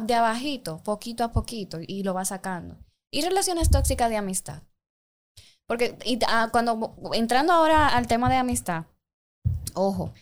[0.01, 2.77] de abajito, poquito a poquito, y lo vas sacando.
[3.11, 4.63] Y relaciones tóxicas de amistad.
[5.67, 8.85] Porque y, ah, cuando entrando ahora al tema de amistad,
[9.73, 10.13] ojo,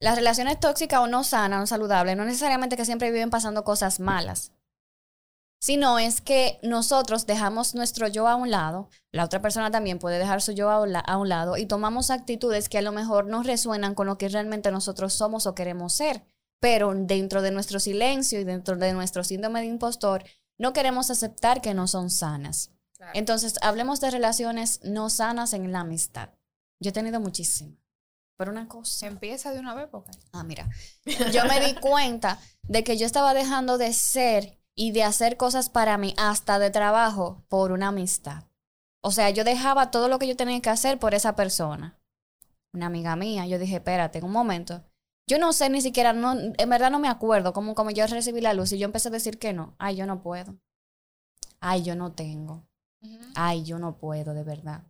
[0.00, 4.00] las relaciones tóxicas o no sanas o saludables, no necesariamente que siempre viven pasando cosas
[4.00, 4.52] malas,
[5.58, 10.18] sino es que nosotros dejamos nuestro yo a un lado, la otra persona también puede
[10.18, 13.94] dejar su yo a un, lado y tomamos actitudes que a lo mejor no resuenan
[13.94, 16.24] con lo que realmente nosotros somos o queremos ser,
[16.60, 20.24] pero dentro de nuestro silencio y dentro de nuestro síndrome de impostor,
[20.58, 22.70] no queremos aceptar que no son sanas.
[23.14, 26.30] Entonces, hablemos de relaciones no sanas en la amistad.
[26.80, 27.78] Yo he tenido muchísimas.
[28.36, 28.98] Pero una cosa.
[28.98, 30.10] Se empieza de una vez porque...
[30.32, 30.68] Ah, mira.
[31.32, 35.70] Yo me di cuenta de que yo estaba dejando de ser y de hacer cosas
[35.70, 38.44] para mí, hasta de trabajo, por una amistad.
[39.00, 41.98] O sea, yo dejaba todo lo que yo tenía que hacer por esa persona.
[42.72, 44.84] Una amiga mía, yo dije, espérate, un momento.
[45.26, 48.40] Yo no sé ni siquiera, no, en verdad no me acuerdo cómo, como yo recibí
[48.40, 49.74] la luz y yo empecé a decir que no.
[49.78, 50.56] Ay, yo no puedo.
[51.58, 52.64] Ay, yo no tengo.
[53.34, 54.84] Ay, yo no puedo, de verdad.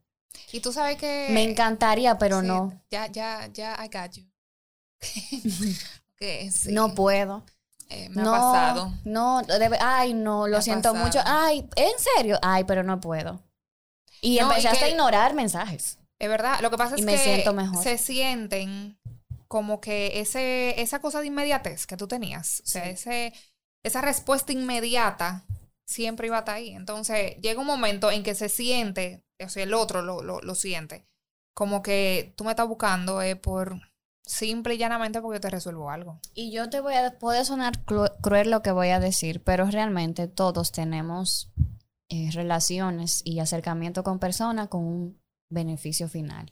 [0.52, 1.28] Y tú sabes que...
[1.30, 2.78] Me encantaría, pero Sí, no.
[2.90, 4.24] Ya, ya, ya, I got you.
[6.50, 7.42] sí, No puedo.
[7.88, 8.92] Eh, me no, ha pasado.
[9.04, 9.42] No,
[9.80, 11.04] ay, no, lo siento pasado.
[11.06, 11.20] mucho.
[11.24, 12.38] Ay, ¿en serio?
[12.42, 13.42] Ay, pero no puedo.
[14.20, 15.98] Y No, y empezaste a ignorar mensajes.
[16.20, 17.82] Es verdad, lo que pasa es Y me que siento mejor.
[17.82, 18.98] se sienten
[19.46, 22.90] como que ese, esa cosa de inmediatez que tú tenías, o sea, Sí.
[22.90, 23.32] ese,
[23.84, 25.44] esa respuesta inmediata
[25.86, 26.70] siempre iba a estar ahí.
[26.74, 30.54] Entonces llega un momento en que se siente, o sea, el otro lo, lo, lo
[30.54, 31.06] siente,
[31.54, 33.80] como que tú me estás buscando eh, por
[34.28, 36.20] simple y llanamente porque te resuelvo algo.
[36.34, 39.64] Y yo te voy a, puede sonar cru- cruel lo que voy a decir, pero
[39.66, 41.50] realmente todos tenemos
[42.10, 46.50] eh, relaciones y acercamiento con personas con un beneficio final.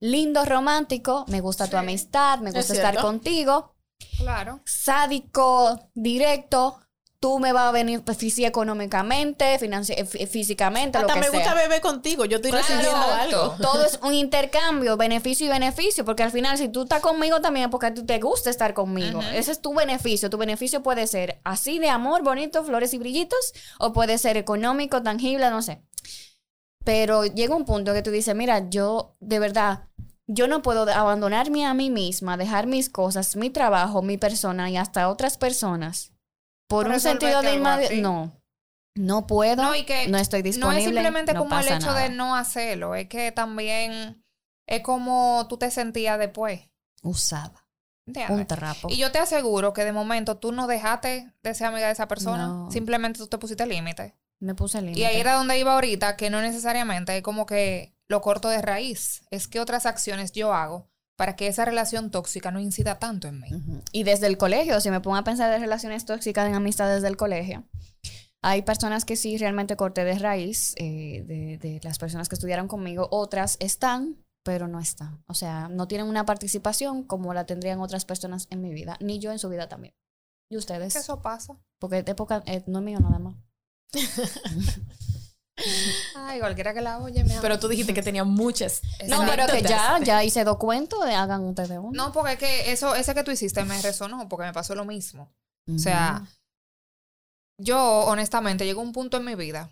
[0.00, 3.74] Lindo, romántico, me gusta tu amistad, me Es gusta estar contigo.
[4.16, 4.60] Claro.
[4.64, 6.80] sádico, directo,
[7.20, 11.82] tú me vas a beneficiar económicamente, eh, fí- físicamente, Hasta lo que me gusta beber
[11.82, 12.24] contigo.
[12.24, 13.56] Yo estoy Claro, recibiendo algo.
[13.60, 17.66] Todo es un intercambio, beneficio y beneficio, porque al final si tú estás conmigo también
[17.66, 19.20] es porque a ti te gusta estar conmigo.
[19.34, 20.30] Ese es tu beneficio.
[20.30, 25.02] Tu beneficio puede ser así de amor, bonito, flores y brillitos, o puede ser económico,
[25.02, 25.82] tangible, no sé.
[26.84, 29.88] Pero llega un punto que tú dices, mira, yo de verdad,
[30.26, 34.78] yo no puedo abandonarme a mí misma, dejar mis cosas, mi trabajo, mi persona y
[34.78, 36.09] hasta otras personas
[36.70, 38.00] por un sentido de ti.
[38.00, 38.32] No,
[38.96, 40.78] no puedo, No, no, y que estoy no disponible.
[40.78, 42.00] es simplemente no como el hecho nada.
[42.02, 44.24] de no hacerlo, es que también
[44.66, 46.60] es como tú te sentías después.
[47.02, 47.66] Usada,
[48.28, 48.88] un trapo.
[48.90, 52.08] Y yo te aseguro que de momento tú no dejaste de ser amiga de esa
[52.08, 52.70] persona, No.
[52.70, 54.16] simplemente tú te pusiste límite.
[54.40, 55.00] Me puse límite.
[55.00, 58.60] Y ahí era donde iba ahorita, que no necesariamente es como que lo corto de
[58.62, 60.89] raíz, es que otras acciones yo hago
[61.20, 63.50] para que esa relación tóxica no incida tanto en mí.
[63.92, 67.18] Y desde el colegio, si me pongo a pensar de relaciones tóxicas en amistades del
[67.18, 67.62] colegio,
[68.40, 72.68] hay personas que sí realmente corté de raíz, eh, de, de las personas que estudiaron
[72.68, 75.22] conmigo, otras están, pero no están.
[75.26, 79.18] O sea, no tienen una participación como la tendrían otras personas en mi vida, ni
[79.18, 79.92] yo en su vida también.
[80.48, 80.96] ¿Y ustedes?
[80.96, 81.54] Eso pasa.
[81.78, 83.36] Porque de época eh, no es mío nada más.
[86.14, 88.82] Ay, cualquiera que la oye, me Pero tú dijiste que tenía muchas.
[89.06, 91.90] No, pero que ya, ya hice dos cuentos, eh, hagan ustedes uno.
[91.92, 94.84] No, porque es que eso, ese que tú hiciste me resonó, porque me pasó lo
[94.84, 95.32] mismo.
[95.72, 96.26] O sea,
[97.58, 99.70] yo honestamente llegó un punto en mi vida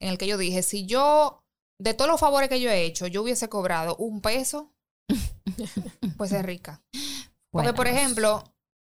[0.00, 1.44] en el que yo dije, si yo,
[1.80, 4.72] de todos los favores que yo he hecho, yo hubiese cobrado un peso,
[6.16, 6.82] pues es rica.
[7.52, 8.42] Porque, por ejemplo,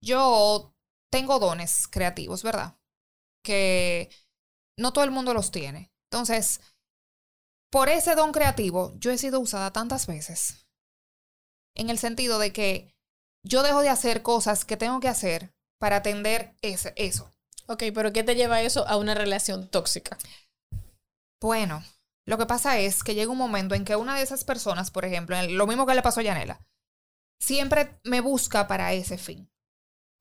[0.02, 0.74] yo
[1.11, 2.76] tengo dones creativos, ¿verdad?
[3.44, 4.09] Que
[4.78, 5.91] no todo el mundo los tiene.
[6.12, 6.61] Entonces,
[7.70, 10.66] por ese don creativo, yo he sido usada tantas veces.
[11.75, 12.94] En el sentido de que
[13.42, 17.33] yo dejo de hacer cosas que tengo que hacer para atender ese, eso.
[17.66, 20.18] Ok, pero ¿qué te lleva eso a una relación tóxica?
[21.40, 21.83] Bueno,
[22.25, 25.05] Lo que pasa es que llega un momento en que una de esas personas, por
[25.05, 26.64] ejemplo, lo mismo que le pasó a Yanela,
[27.40, 29.52] siempre me busca para ese fin.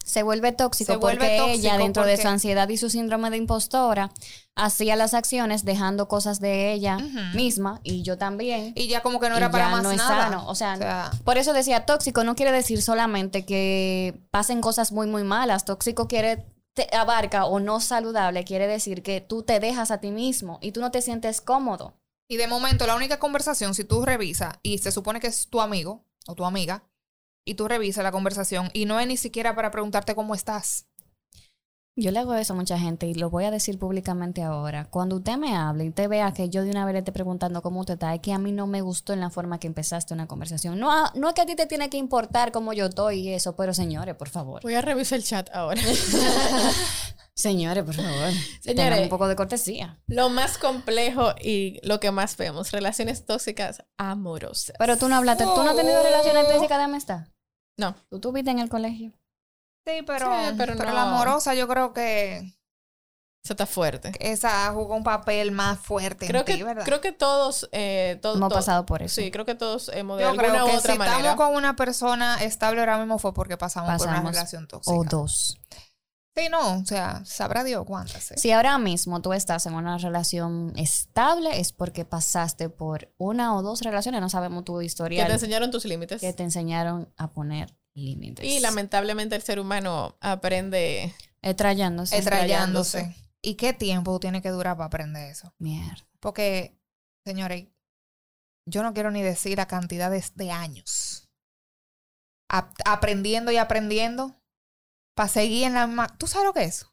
[0.03, 4.11] Se vuelve tóxico porque ella, dentro de su ansiedad y su síndrome de impostora,
[4.55, 6.97] hacía las acciones dejando cosas de ella
[7.33, 8.73] misma y yo también.
[8.75, 10.23] Y ya como que no era para más no nada.
[10.25, 10.47] Sano.
[10.47, 15.23] O sea, por eso decía tóxico no quiere decir solamente que pasen cosas muy, muy
[15.23, 15.65] malas.
[15.65, 20.11] Tóxico quiere te abarca o no saludable, quiere decir que tú te dejas a ti
[20.11, 21.97] mismo y tú no te sientes cómodo.
[22.29, 25.59] Y de momento, la única conversación, si tú revisas y se supone que es tu
[25.59, 26.83] amigo o tu amiga,
[27.45, 30.87] y tú revisas la conversación y no es ni siquiera para preguntarte cómo estás.
[31.97, 34.85] Yo le hago eso a mucha gente y lo voy a decir públicamente ahora.
[34.89, 37.61] Cuando usted me hable y te vea que yo de una vez le esté preguntando
[37.61, 40.13] cómo usted está, es que a mí no me gustó en la forma que empezaste
[40.13, 40.79] una conversación.
[40.79, 43.57] No, no es que a ti te tiene que importar cómo yo estoy y eso,
[43.57, 44.61] pero señores, por favor.
[44.61, 45.81] Voy a revisar el chat ahora.
[47.35, 48.31] señores, por favor.
[48.61, 49.99] Señores, un poco de cortesía.
[50.07, 54.77] Lo más complejo y lo que más vemos, relaciones tóxicas amorosas.
[54.79, 56.51] Pero tú no hablaste, ¿tú no has tenido relaciones oh.
[56.53, 57.27] tóxicas de amistad?
[57.77, 57.95] No.
[58.09, 59.11] ¿Tú tuviste en el colegio?
[59.85, 62.55] Sí, pero, pero, la amorosa yo creo que...
[63.43, 64.11] Esa está fuerte.
[64.19, 66.85] Esa jugó un papel más fuerte creo en que, ti, ¿verdad?
[66.85, 67.67] Creo que todos...
[67.71, 69.19] Eh, hemos pasado por eso.
[69.19, 71.75] Sí, creo que todos hemos de yo alguna creo que otra si estamos con una
[71.75, 74.95] persona estable ahora mismo fue porque pasamos, por una relación tóxica.
[74.95, 75.59] O dos.
[76.35, 78.31] Sí, no, o sea, sabrá Dios cuántas.
[78.35, 83.61] Si ahora mismo tú estás en una relación estable, es porque pasaste por una o
[83.61, 85.23] dos relaciones, no sabemos tu historia.
[85.23, 86.21] Que te enseñaron tus límites.
[86.21, 88.45] Que te enseñaron a poner límites.
[88.45, 91.13] Y lamentablemente el ser humano aprende...
[91.41, 92.17] Estrayándose.
[92.17, 93.15] Estrayándose.
[93.41, 95.53] ¿Y qué tiempo tiene que durar para aprender eso?
[95.57, 96.07] Mierda.
[96.19, 96.77] Porque,
[97.25, 97.67] señores,
[98.67, 101.29] yo no quiero ni decir a cantidades de años.
[102.85, 104.35] aprendiendo y aprendiendo
[105.15, 106.07] para seguir en la misma...
[106.17, 106.85] ¿Tú sabes lo que es?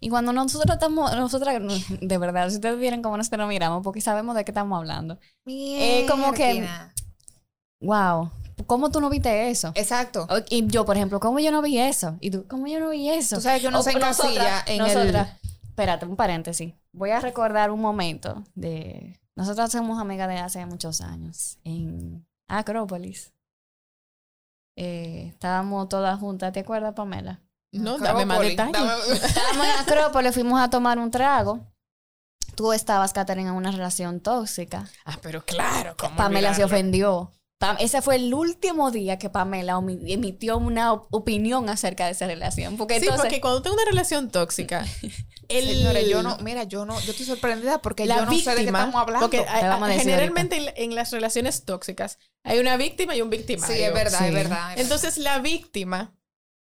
[0.00, 1.62] Y cuando nosotros estamos, nosotras,
[2.00, 5.18] de verdad, si ustedes vieran cómo nosotros miramos, porque sabemos de qué estamos hablando.
[5.46, 6.68] Es como que,
[7.80, 8.30] wow,
[8.66, 9.72] ¿Cómo tú no viste eso?
[9.74, 10.26] Exacto.
[10.48, 12.16] Y yo, por ejemplo, ¿cómo yo no vi eso?
[12.20, 13.36] Y tú, ¿cómo yo no vi eso?
[13.36, 15.68] Tú sabes que uno se encasilla en nosotras, el...
[15.68, 16.72] Espérate, un paréntesis.
[16.92, 19.20] Voy a recordar un momento de...
[19.36, 23.32] Nosotras somos amigas de hace muchos años en Acrópolis.
[24.76, 27.40] Eh, estábamos todas juntas, ¿te acuerdas, Pamela?
[27.72, 28.80] No, dame más detalles.
[29.20, 31.60] Estábamos en Acrópolis, fuimos a tomar un trago.
[32.54, 34.88] Tú estabas, Catherine, en una relación tóxica.
[35.04, 35.96] Ah, pero claro.
[36.16, 37.32] Pamela se ofendió
[37.78, 42.76] ese fue el último día que Pamela emitió una opinión acerca de esa relación.
[42.76, 44.86] Porque sí, porque cuando tengo una relación tóxica,
[45.48, 46.08] el...
[46.08, 48.94] yo no, mira, yo no, yo estoy sorprendida porque yo no sé de qué estamos
[48.94, 49.28] hablando.
[49.28, 49.44] Porque
[49.98, 53.74] generalmente en, las relaciones tóxicas hay una víctima y un victimario.
[53.74, 54.78] Sí, es verdad, es verdad.
[54.78, 56.14] Entonces la víctima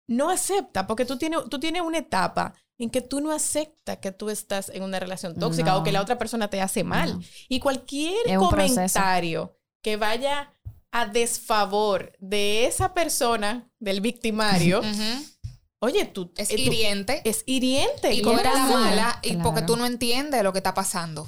[0.09, 4.13] no acepta porque tú tienes, tú tienes una etapa en que tú no aceptas que
[4.13, 7.21] tú estás en una relación tóxica o que la otra persona te hace mal.
[7.49, 10.53] Y cualquier comentario que vaya
[10.95, 14.81] a desfavor de esa persona, del victimario,
[15.81, 16.33] oye, tú...
[16.37, 17.21] Es eh, hiriente.
[17.25, 18.15] es hiriente.
[18.15, 21.27] Y mala y porque tú no entiendes lo que está pasando.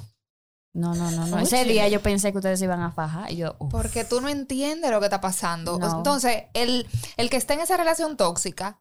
[0.73, 1.39] No, no, no, no.
[1.39, 3.57] Ese día yo pensé que ustedes iban a fajar y yo...
[3.69, 5.77] Porque tú no entiendes lo que está pasando.
[5.83, 8.79] Entonces, el, el que está en esa relación tóxica,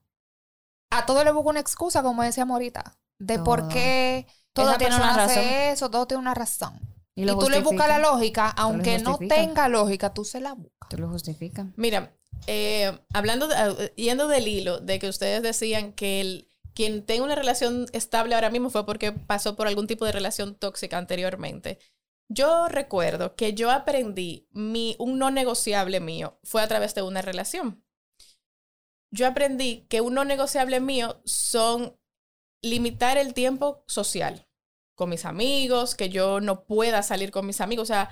[0.90, 5.16] a todo le busca una excusa, como decía Morita, de por qué todo tiene una
[5.16, 5.42] razón.
[5.42, 6.78] eso, todo tiene una razón.
[7.18, 10.90] Y, tú le buscas la lógica, aunque no tenga lógica, tú se la buscas.
[10.90, 11.66] Tú lo justificas.
[11.76, 12.14] Mira,
[12.46, 17.34] eh, hablando, eh, yendo del hilo de que ustedes decían que el, quien tenga una
[17.34, 21.78] relación estable ahora mismo fue porque pasó por algún tipo de relación tóxica anteriormente.
[22.28, 27.22] Yo recuerdo que yo aprendí mi, un no negociable mío fue a través de una
[27.22, 27.82] relación.
[29.10, 31.98] Yo aprendí que un no negociable mío son
[32.62, 34.45] limitar el tiempo social
[34.96, 37.84] con mis amigos, que yo no pueda salir con mis amigos.
[37.84, 38.10] O sea,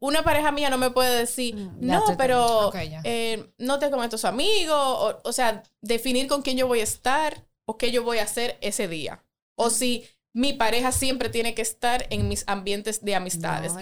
[0.00, 2.72] una pareja mía no me puede decir, mm, no, pero
[3.04, 5.16] eh, no te con estos amigos.
[5.22, 8.58] O, sea, definir con quién yo voy a estar o qué yo voy a hacer
[8.60, 9.22] ese día.
[9.54, 13.72] O si mi pareja siempre tiene que estar en mis ambientes de amistades.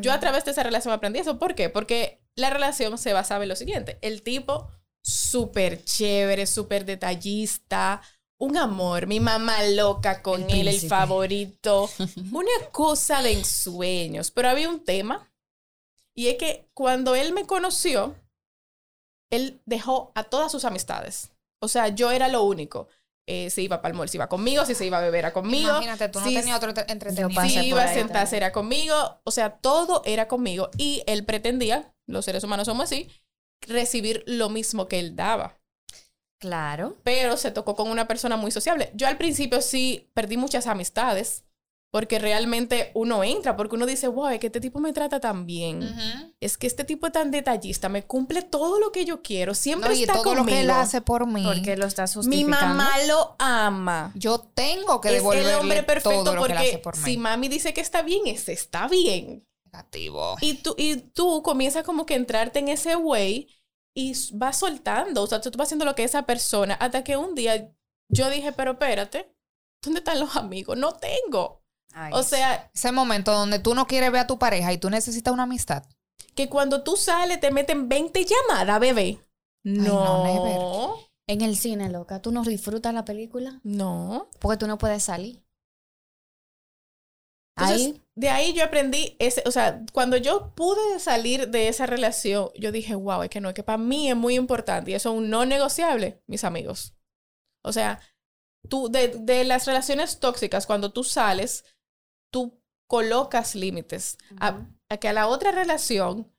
[0.00, 1.38] Yo a través de esa relación aprendí eso.
[1.38, 1.68] ¿Por qué?
[1.68, 3.98] Porque la relación se basaba en lo siguiente.
[4.00, 4.70] El tipo
[5.02, 8.02] súper chévere, súper detallista,
[8.38, 11.88] un amor, mi mamá loca con él, el favorito,
[12.32, 14.30] una cosa de ensueños.
[14.30, 15.30] Pero había un tema,
[16.14, 18.14] y es que cuando él me conoció,
[19.30, 21.30] él dejó a todas sus amistades.
[21.60, 22.88] O sea, yo era lo único.
[23.28, 25.32] Eh, se iba para el mall, se iba conmigo, si se iba a beber era
[25.32, 25.70] conmigo.
[25.70, 27.48] Imagínate, tú no tenías otro entretenimiento.
[27.48, 29.20] Si iba a sentarse era conmigo.
[29.24, 30.70] O sea, todo era conmigo.
[30.76, 33.10] Y él pretendía, los seres humanos somos así,
[33.62, 35.58] recibir lo mismo que él daba.
[36.38, 36.96] Claro.
[37.02, 38.90] Pero se tocó con una persona muy sociable.
[38.94, 41.44] Yo al principio sí perdí muchas amistades
[41.92, 45.46] porque realmente uno entra, porque uno dice, wow, es que este tipo me trata tan
[45.46, 45.80] bien.
[46.40, 49.90] Es que este tipo es tan detallista, me cumple todo lo que yo quiero, siempre
[49.90, 50.44] No, y está todo conmigo.
[50.44, 51.42] lo que él hace por mí.
[51.42, 52.66] Porque lo estás Mi justificando.
[52.74, 54.12] mamá lo ama.
[54.14, 56.98] yo tengo que Es devolverle el hombre perfecto todo lo que él hace porque por
[56.98, 57.04] mí.
[57.12, 59.46] si mami dice que está bien, ese está bien.
[59.64, 60.36] Negativo.
[60.42, 63.48] Y tú, y tú comienzas como que a entrarte en ese way
[63.96, 67.34] y vas soltando, o sea, tú vas haciendo lo que esa persona, hasta que un
[67.34, 67.72] día
[68.10, 69.34] yo dije, pero espérate,
[69.82, 70.76] ¿dónde están los amigos?
[70.76, 71.62] No tengo.
[71.94, 74.90] Ay, O sea, Ese momento donde tú no quieres ver a tu pareja y tú
[74.90, 75.82] necesitas una amistad.
[76.34, 79.18] que cuando tú sales te meten 20 llamadas, bebé.
[79.64, 83.60] no, No, en el cine, loca, ¿tú no disfrutas la película?
[83.64, 84.28] no.
[84.40, 85.42] Porque tú no puedes salir.
[87.56, 91.84] Entonces, Ahí, de ahí yo aprendí ese, o sea, cuando yo pude salir de esa
[91.84, 94.94] relación, yo dije, wow, es que no, es que para mí es muy importante y
[94.94, 96.94] eso es un no negociable, mis amigos.
[97.62, 98.00] O sea,
[98.70, 101.64] tú, de, de las relaciones tóxicas, cuando tú sales,
[102.32, 102.58] tú
[102.88, 106.32] colocas límites a, a que a la otra relación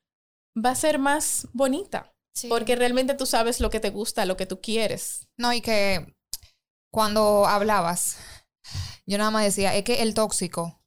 [0.57, 2.47] va a ser más bonita, sí.
[2.47, 5.27] porque realmente tú sabes lo que te gusta, lo que tú quieres.
[5.37, 6.15] No, y que
[6.91, 8.17] cuando hablabas,
[9.05, 10.81] yo nada más decía, es que el tóxico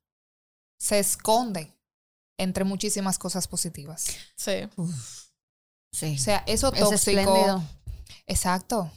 [0.81, 1.77] se esconde
[2.39, 4.07] entre muchísimas cosas positivas.
[4.35, 4.69] Sí.
[5.93, 6.15] sí.
[6.15, 6.95] O sea, eso es tóxico.
[6.95, 7.63] espléndido.
[8.27, 8.91] Exacto.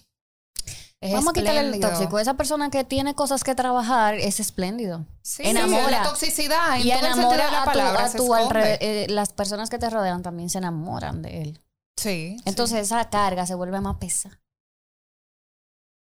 [1.01, 2.17] Es Vamos a quitarle el tóxico.
[2.17, 5.05] Esa persona que tiene cosas que trabajar es espléndido.
[5.21, 5.91] Sí, Enamora.
[5.91, 8.05] La toxicidad en y todo el sentido de enamora la a tu, palabra.
[8.05, 8.59] a se tu esconde.
[8.59, 11.61] alre- eh, las personas que te rodean también se enamoran de él.
[11.97, 12.37] Sí.
[12.45, 14.39] Entonces esa carga se vuelve más pesada.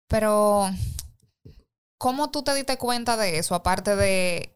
[0.07, 0.69] Pero,
[1.97, 3.55] ¿cómo tú te diste cuenta de eso?
[3.55, 4.55] Aparte de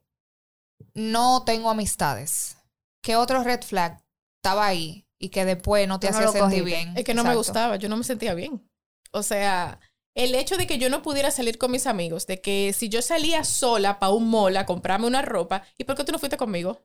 [0.94, 2.58] no tengo amistades.
[3.02, 4.04] ¿Qué otro red flag
[4.38, 6.98] estaba ahí y que después no te no hacía sentir bien?
[6.98, 8.70] Es que no me gustaba, yo no me sentía bien.
[9.12, 9.80] O sea,
[10.16, 13.02] el hecho de que yo no pudiera salir con mis amigos, de que si yo
[13.02, 16.38] salía sola para un mall a comprarme una ropa, ¿y por qué tú no fuiste
[16.38, 16.82] conmigo?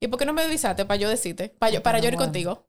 [0.00, 2.26] ¿Y por qué no me avisaste para yo decirte, para yo, para yo ir bueno.
[2.26, 2.68] contigo?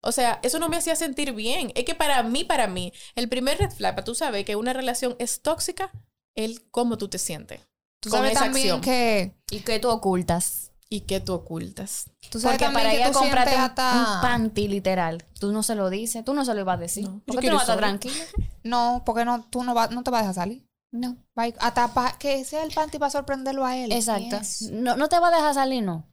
[0.00, 1.72] O sea, eso no me hacía sentir bien.
[1.74, 4.72] Es que para mí, para mí, el primer red flag, para tú sabes que una
[4.72, 5.90] relación es tóxica,
[6.36, 7.67] el cómo tú te sientes.
[8.00, 8.80] Tú con sabes esa también acción.
[8.80, 9.34] que...
[9.50, 10.70] ¿Y que tú ocultas?
[10.90, 12.10] Y que tú ocultas.
[12.30, 15.62] Tú sabes Porque para que ir a tú comprarte sientes un, panty literal, tú no
[15.62, 17.04] se lo dices, tú no se lo ibas a decir.
[17.04, 18.24] No, ¿Por qué tú no vas a estar tranquila?
[18.64, 20.66] No, porque no, tú no, va- no te vas a dejar salir.
[20.90, 21.16] No.
[21.60, 23.92] Hasta pa- que sea el panty para sorprenderlo a él.
[23.92, 24.38] Exacto.
[24.38, 24.62] Yes.
[24.72, 26.06] No, no te va a dejar salir, no.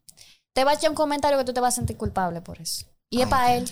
[0.53, 2.86] Te va a echar un comentario que tú te vas a sentir culpable por eso.
[3.09, 3.71] Y es para qué- él.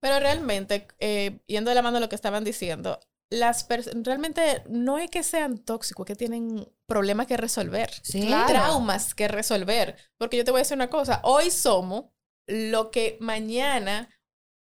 [0.00, 2.98] Pero realmente, eh, yendo de la mano de lo que estaban diciendo,
[3.34, 3.66] las
[4.02, 8.26] realmente no es que sean tóxicos, que tienen problemas que resolver, Sí.
[8.26, 8.46] Claro.
[8.48, 9.96] traumas que resolver.
[10.18, 12.06] Porque yo te voy a decir una cosa, hoy somos
[12.46, 14.08] lo que mañana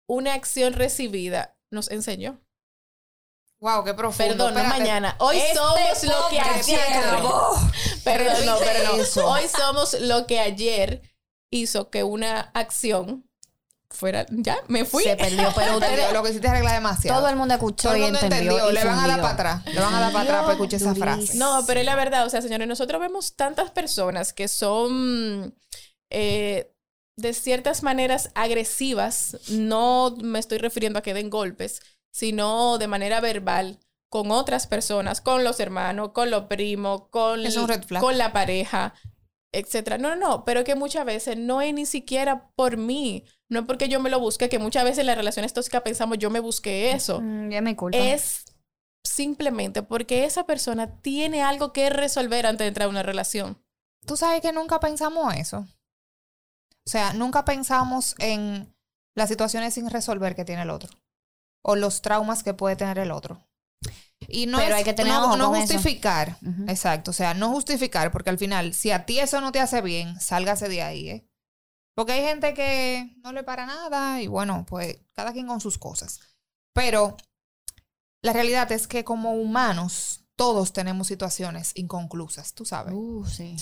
[0.08, 2.40] una acción recibida nos enseñó.
[3.60, 4.32] Wow, qué profundo.
[4.32, 5.16] Perdón, no mañana.
[5.20, 6.80] Hoy Este somos lo que ayer.
[8.02, 9.28] Perdón, no.
[9.28, 11.02] Hoy somos lo que ayer
[11.50, 13.30] hizo que una acción
[13.95, 14.26] fuera.
[14.30, 15.03] Ya, me fui.
[15.05, 17.20] Se perdió, pero ustedes, lo que hiciste arregla demasiado.
[17.20, 18.53] todo el mundo escuchó Todo el y mundo entendió.
[18.53, 18.70] entendió.
[18.70, 19.66] y Le van a dar para atrás.
[19.66, 21.36] Le van a dar para atrás para escuchar esa frase.
[21.38, 25.55] No, pero es la verdad, o sea, señores, nosotros vemos tantas personas que son
[26.11, 26.72] eh,
[27.16, 31.80] de ciertas maneras agresivas, no me estoy refiriendo a que den golpes,
[32.11, 33.78] sino de manera verbal
[34.09, 37.57] con otras personas, con los hermanos, con los primos, con, Es
[37.99, 38.93] con la pareja,
[39.53, 39.97] etcétera.
[39.99, 43.66] No, no, no, pero que muchas veces no es ni siquiera por mí, no es
[43.66, 46.40] porque yo me lo busque, que muchas veces en las relaciones tóxicas pensamos yo me
[46.40, 47.96] busqué eso Mm, ya me culpa.
[47.98, 48.44] es
[49.05, 53.62] simplemente porque esa persona tiene algo que resolver antes de entrar a una relación.
[54.07, 55.59] Tú sabes que nunca pensamos eso.
[56.84, 58.74] O sea, nunca pensamos en
[59.14, 60.90] las situaciones sin resolver que tiene el otro.
[61.62, 63.46] O los traumas que puede tener el otro.
[64.28, 66.38] Y no Pero es, hay que tener no, no justificar.
[66.66, 67.11] Exacto.
[67.11, 70.18] O sea, no justificar, porque al final, si a ti eso no te hace bien,
[70.20, 71.28] sálgase de ahí, ¿eh?
[71.95, 75.78] Porque hay gente que no le para nada y bueno, pues cada quien con sus
[75.78, 76.20] cosas.
[76.72, 77.16] Pero
[78.22, 82.95] la realidad es que como humanos, todos tenemos situaciones inconclusas, tú sabes.
[82.97, 83.57] Uh, sí.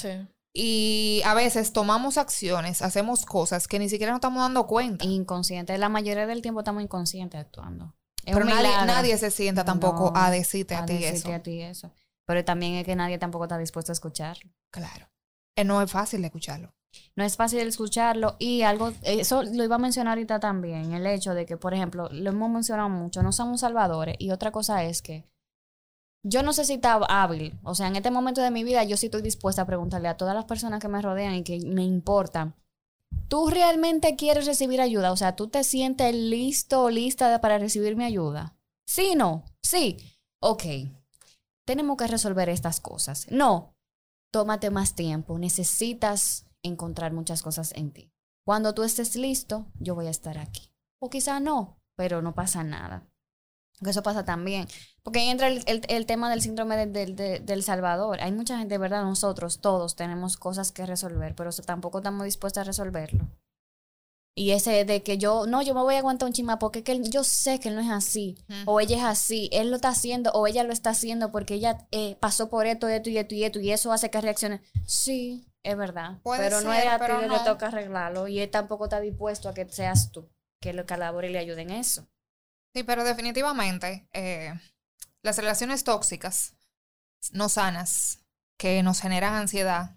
[0.53, 5.05] Y a veces tomamos acciones, hacemos cosas que ni siquiera nos estamos dando cuenta.
[5.05, 5.77] Inconsciente.
[5.79, 7.95] La mayoría del tiempo estamos inconscientes actuando.
[8.25, 11.33] Es Pero nadie, se sienta tampoco No, a decirte a, a ti decirte eso.
[11.33, 11.93] a ti eso.
[12.27, 14.51] Pero también es que nadie tampoco está dispuesto a escucharlo.
[14.71, 15.09] Claro.
[15.57, 16.75] Eh, no es fácil de escucharlo.
[17.15, 21.35] No es fácil escucharlo y algo, eso lo iba a mencionar ahorita también, el hecho
[21.35, 25.03] de que, por ejemplo, lo hemos mencionado mucho, no somos salvadores y otra cosa es
[25.03, 25.25] que
[26.23, 28.97] yo no sé si está hábil, o sea, en este momento de mi vida yo
[28.97, 31.83] sí estoy dispuesta a preguntarle a todas las personas que me rodean y que me
[31.83, 32.55] importan,
[33.29, 35.13] ¿tú realmente quieres recibir ayuda?
[35.13, 38.57] O sea, ¿tú te sientes listo o lista para recibir mi ayuda?
[38.87, 39.97] Sí, no, sí,
[40.41, 40.65] ok,
[41.65, 43.27] tenemos que resolver estas cosas.
[43.31, 43.77] No,
[44.33, 45.39] tómate más tiempo.
[45.39, 48.13] Necesitas encontrar muchas cosas en ti.
[48.45, 50.73] Cuando tú estés listo, yo voy a estar aquí.
[51.01, 53.07] O quizá no, pero no pasa nada.
[53.87, 54.67] Eso pasa también.
[55.03, 58.21] Porque entra el, el- el tema del síndrome de- del- de- del Salvador.
[58.21, 62.65] Hay mucha gente, verdad, nosotros todos tenemos cosas que resolver, pero tampoco estamos dispuestos a
[62.65, 63.29] resolverlo.
[64.37, 66.85] Y ese de que yo, no, yo me voy a aguantar un chima porque es
[66.85, 68.37] que él- yo sé que él no es así.
[68.49, 68.73] Ujú.
[68.73, 71.87] O ella es así, él lo está haciendo, o ella lo está haciendo porque ella
[71.91, 74.63] eh, pasó por esto, esto y esto y esto, y eso hace que reaccione.
[74.87, 76.21] Sí, es verdad.
[76.23, 77.39] Puede pero no es a ti que no.
[77.39, 78.29] le toca arreglarlo.
[78.29, 81.63] Y él tampoco está dispuesto a que seas tú, que lo colabore y le ayude
[81.63, 82.07] en eso.
[82.75, 84.55] Sí, pero definitivamente eh,
[85.23, 86.55] las relaciones tóxicas,
[87.33, 88.21] no sanas,
[88.57, 89.97] que nos generan ansiedad,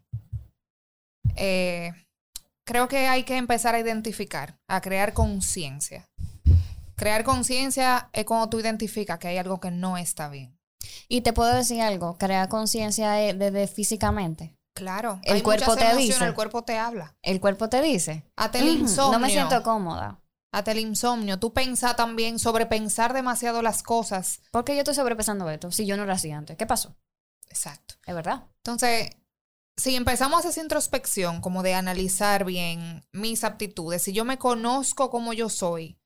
[1.35, 1.91] eh,
[2.65, 6.09] creo que hay que empezar a identificar, a crear conciencia.
[6.95, 10.57] Crear conciencia es cuando tú identificas que hay algo que no está bien.
[11.07, 14.55] Y te puedo decir algo, crear conciencia de, de- de físicamente.
[14.75, 16.25] Claro, El hay cuerpo te emociones, dice.
[16.25, 17.15] el cuerpo te habla.
[17.21, 18.23] El cuerpo te dice.
[18.35, 19.11] Hasta el "Ujú, insomnio.
[19.13, 20.19] No me siento cómoda.
[20.51, 21.39] Hasta el insomnio.
[21.39, 24.41] Tú pensas también sobrepensar demasiado las cosas.
[24.51, 25.71] ¿Por qué yo estoy sobrepensando esto?
[25.71, 26.57] Si yo no lo hacía antes.
[26.57, 26.95] ¿Qué pasó?
[27.49, 27.95] Exacto.
[28.05, 28.43] Es verdad.
[28.63, 29.09] Entonces,
[29.77, 34.37] si empezamos a hacer esa introspección, como de analizar bien mis aptitudes, si yo me
[34.37, 35.97] conozco como yo soy,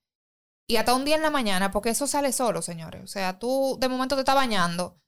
[0.70, 3.04] y hasta un día en la mañana, porque eso sale solo, señores.
[3.04, 5.00] O sea, tú de momento te estás bañando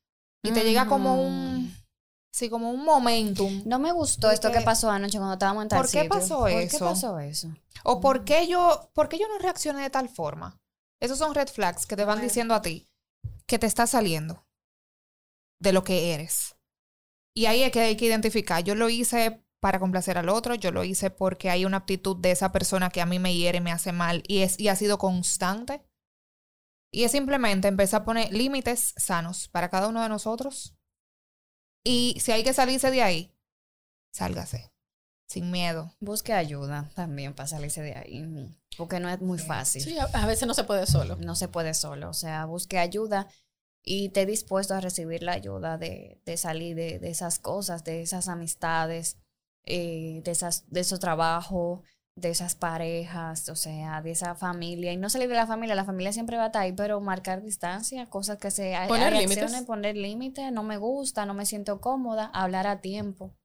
[0.44, 1.76] y te llega como un,
[2.34, 3.64] sí, como un momentum.
[3.66, 6.10] No me gustó esto que- pasó anoche cuando estábamos en tal ¿Por qué sitio.
[6.10, 6.80] pasó ¿Por qué eso?
[6.80, 7.54] pasó eso?
[7.84, 10.58] O por qué yo, por qué yo no reaccioné de tal forma.
[11.02, 12.90] Esos son red flags que te van diciendo a ti
[13.46, 14.46] que te está saliendo
[15.62, 16.56] de lo que eres.
[17.36, 18.64] Y ahí es que hay que identificar.
[18.64, 22.32] Yo lo hice para complacer al otro, yo lo hice porque hay una actitud de
[22.32, 24.98] esa persona que a mí me hiere, me hace mal y, es, y ha sido
[24.98, 25.82] constante.
[26.92, 30.76] Y es simplemente empezar a poner límites sanos para cada uno de nosotros.
[31.86, 33.36] Y si hay que salirse de ahí,
[34.12, 34.72] sálgase.
[35.28, 35.96] Sin miedo.
[36.00, 38.26] Busque ayuda también para salirse de ahí.
[38.76, 39.84] Porque no es muy fácil.
[39.84, 41.18] Sí, a, a veces no se puede solo.
[41.18, 42.10] No se puede solo.
[42.10, 43.28] O sea, busque ayuda
[43.84, 48.02] y esté dispuesto a recibir la ayuda de, de salir de, de esas cosas, de
[48.02, 49.18] esas amistades,
[49.66, 51.82] eh, de, esas, de esos trabajos,
[52.16, 54.92] de esas parejas, o sea, de esa familia.
[54.92, 57.42] Y no salir de la familia, la familia siempre va a estar ahí, pero marcar
[57.42, 58.76] distancia, cosas que se...
[58.88, 59.62] Poner límites.
[59.64, 63.36] Poner límites, no me gusta, no me siento cómoda, hablar a tiempo.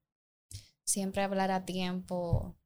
[0.87, 2.57] Siempre hablar a tiempo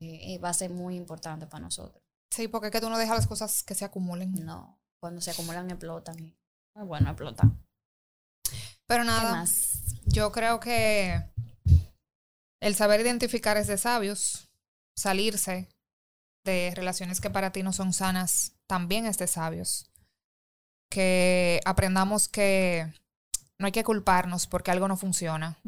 [0.00, 2.02] eh, eh, va a ser muy importante para nosotros.
[2.30, 4.32] Sí, porque es que tú no dejas las cosas que se acumulen.
[4.44, 6.16] No, cuando se acumulan explotan.
[6.74, 7.50] Y no es bueno explotar.
[8.86, 9.96] Pero ¿Qué nada, más?
[10.06, 11.22] yo creo que
[12.60, 14.48] el saber identificar es de sabios,
[14.96, 15.68] salirse
[16.44, 19.90] de relaciones que para ti no son sanas, también es de sabios.
[20.90, 22.92] Que aprendamos que
[23.58, 25.58] no hay que culparnos porque algo no funciona,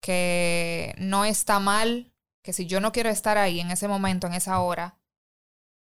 [0.00, 2.10] que no está mal,
[2.42, 4.96] que si yo no quiero estar ahí en ese momento, en esa hora,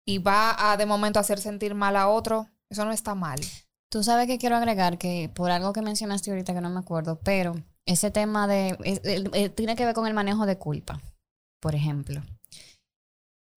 [0.06, 3.40] y va a de momento hacer sentir mal a otro, eso no está mal.
[3.92, 7.20] Tú sabes que quiero agregar que por algo que mencionaste ahorita que no me acuerdo,
[7.24, 11.02] pero ese tema de es- el- el- tiene que ver con el manejo de culpa.
[11.62, 12.22] Por ejemplo,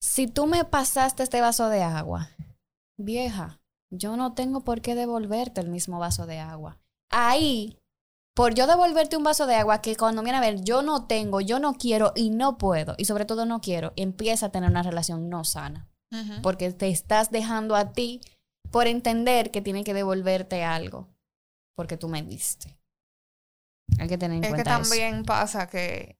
[0.03, 2.31] si tú me pasaste este vaso de agua,
[2.99, 3.61] vieja,
[3.91, 6.79] yo no tengo por qué devolverte el mismo vaso de agua.
[7.13, 7.79] Ahí,
[8.35, 11.41] por yo devolverte un vaso de agua que cuando viene a ver, yo no tengo,
[11.41, 14.83] yo no quiero y no puedo, y sobre todo no quiero, empieza a tener una
[14.83, 15.89] relación no sana
[16.43, 18.21] porque te estás dejando a ti
[18.75, 21.09] por entender que tiene que devolverte algo
[21.77, 22.77] porque tú me diste.
[23.99, 24.81] Hay que tener en Es que cuenta eso.
[24.91, 26.19] también pasa que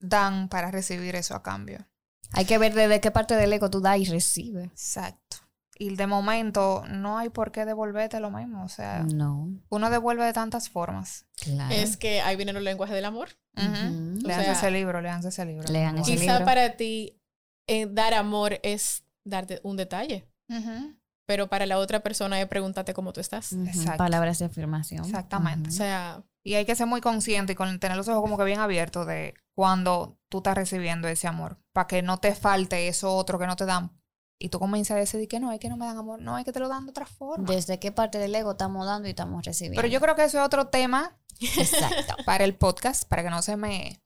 [0.00, 1.86] dan para recibir eso a cambio.
[2.32, 4.66] Hay que ver desde qué parte del ego tú das y recibes.
[4.70, 5.38] Exacto.
[5.80, 8.64] Y de momento no hay por qué devolverte lo mismo.
[8.64, 11.24] O sea, No, uno devuelve de tantas formas.
[11.40, 11.74] claro.
[11.74, 13.28] Es que ahí vienen los lenguajes del amor.
[13.54, 15.68] Leanse sea, ese libro, leanse ese libro.
[15.72, 16.12] lean ese.
[16.12, 16.44] Quizá libro.
[16.44, 17.20] para ti
[17.66, 20.94] eh, dar amor es darte un detalle, Ujú.
[21.28, 23.52] Pero para la otra persona es preguntarte cómo tú estás.
[23.52, 23.98] Exacto.
[23.98, 25.04] Palabras de afirmación.
[25.04, 25.68] Exactamente.
[25.68, 25.76] O Ujú.
[25.76, 28.58] sea, Y hay que ser muy consciente y con, tener los ojos como que bien
[28.60, 31.58] abiertos de cuando tú estás recibiendo ese amor.
[31.74, 33.92] Para que no te falte eso otro que no te dan.
[34.40, 36.18] Y tú comienzas a decidir que no, es que no me dan amor.
[36.22, 37.44] No, es que te lo dan de otra forma.
[37.52, 39.76] Desde qué parte del ego estamos dando y estamos recibiendo.
[39.82, 42.14] Pero yo creo que eso es otro tema Exacto.
[42.24, 44.00] para el podcast, para que no se me,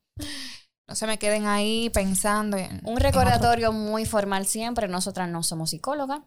[0.88, 2.64] no se me queden ahí pensando en...
[2.64, 6.22] en Un otro- recordatorio muy formal siempre, nosotras no somos psicólogas,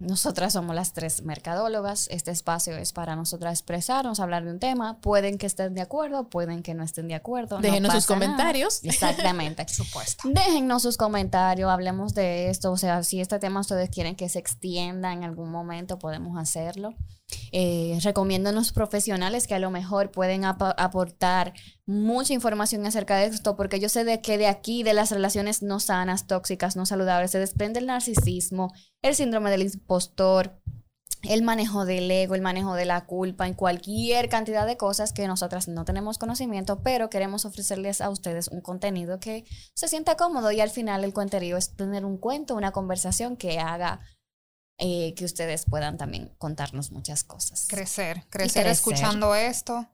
[0.00, 5.00] nosotras somos las tres mercadólogas, este espacio es para nosotras expresarnos, hablar de un tema,
[5.00, 7.56] pueden que estén de acuerdo, pueden que no estén de acuerdo.
[7.56, 8.26] no déjenos sus pasa nada.
[8.26, 8.80] comentarios.
[8.84, 9.66] Exactamente.
[9.68, 10.28] Supuesto.
[10.32, 14.38] Déjennos sus comentarios, hablemos de esto, o sea, si este tema ustedes quieren que se
[14.38, 16.94] extienda en algún momento, podemos hacerlo.
[17.52, 21.54] Eh, recomiendo unos profesionales que a lo mejor pueden aportar
[21.86, 25.62] mucha información acerca de esto, porque yo sé de que de aquí, de las relaciones
[25.62, 28.72] no sanas, tóxicas, no saludables, se desprende el narcisismo,
[29.02, 30.60] el síndrome del impostor,
[31.22, 35.26] el manejo del ego, el manejo de la culpa, en cualquier cantidad de cosas que
[35.26, 40.52] nosotras no tenemos conocimiento, pero queremos ofrecerles a ustedes un contenido que se sienta cómodo
[40.52, 44.00] y al final el cuenterío es tener un cuento, una conversación que haga
[44.78, 47.66] eh, que ustedes puedan también contarnos muchas cosas.
[47.68, 49.88] Crecer, crecer, escuchando esto,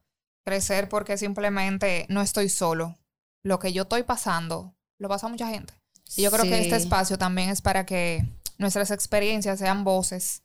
[0.45, 2.99] crecer porque simplemente no estoy solo.
[3.43, 5.73] Lo que yo estoy pasando, lo pasa mucha gente.
[6.17, 8.29] Y yo creo que este espacio también es para que
[8.59, 10.43] nuestras experiencias sean voces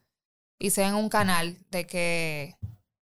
[0.58, 2.56] y sean un canal de que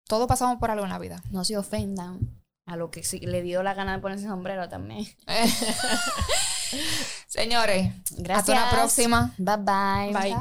[0.08, 1.22] todos pasamos por algo en la vida.
[1.30, 2.20] No se ofendan
[2.66, 5.08] a lo que sí le dio la gana de ponerse sombrero también.
[7.28, 8.50] Señores, gracias.
[8.50, 9.34] Hasta la próxima.
[9.38, 10.14] Bye bye.
[10.14, 10.36] Bye.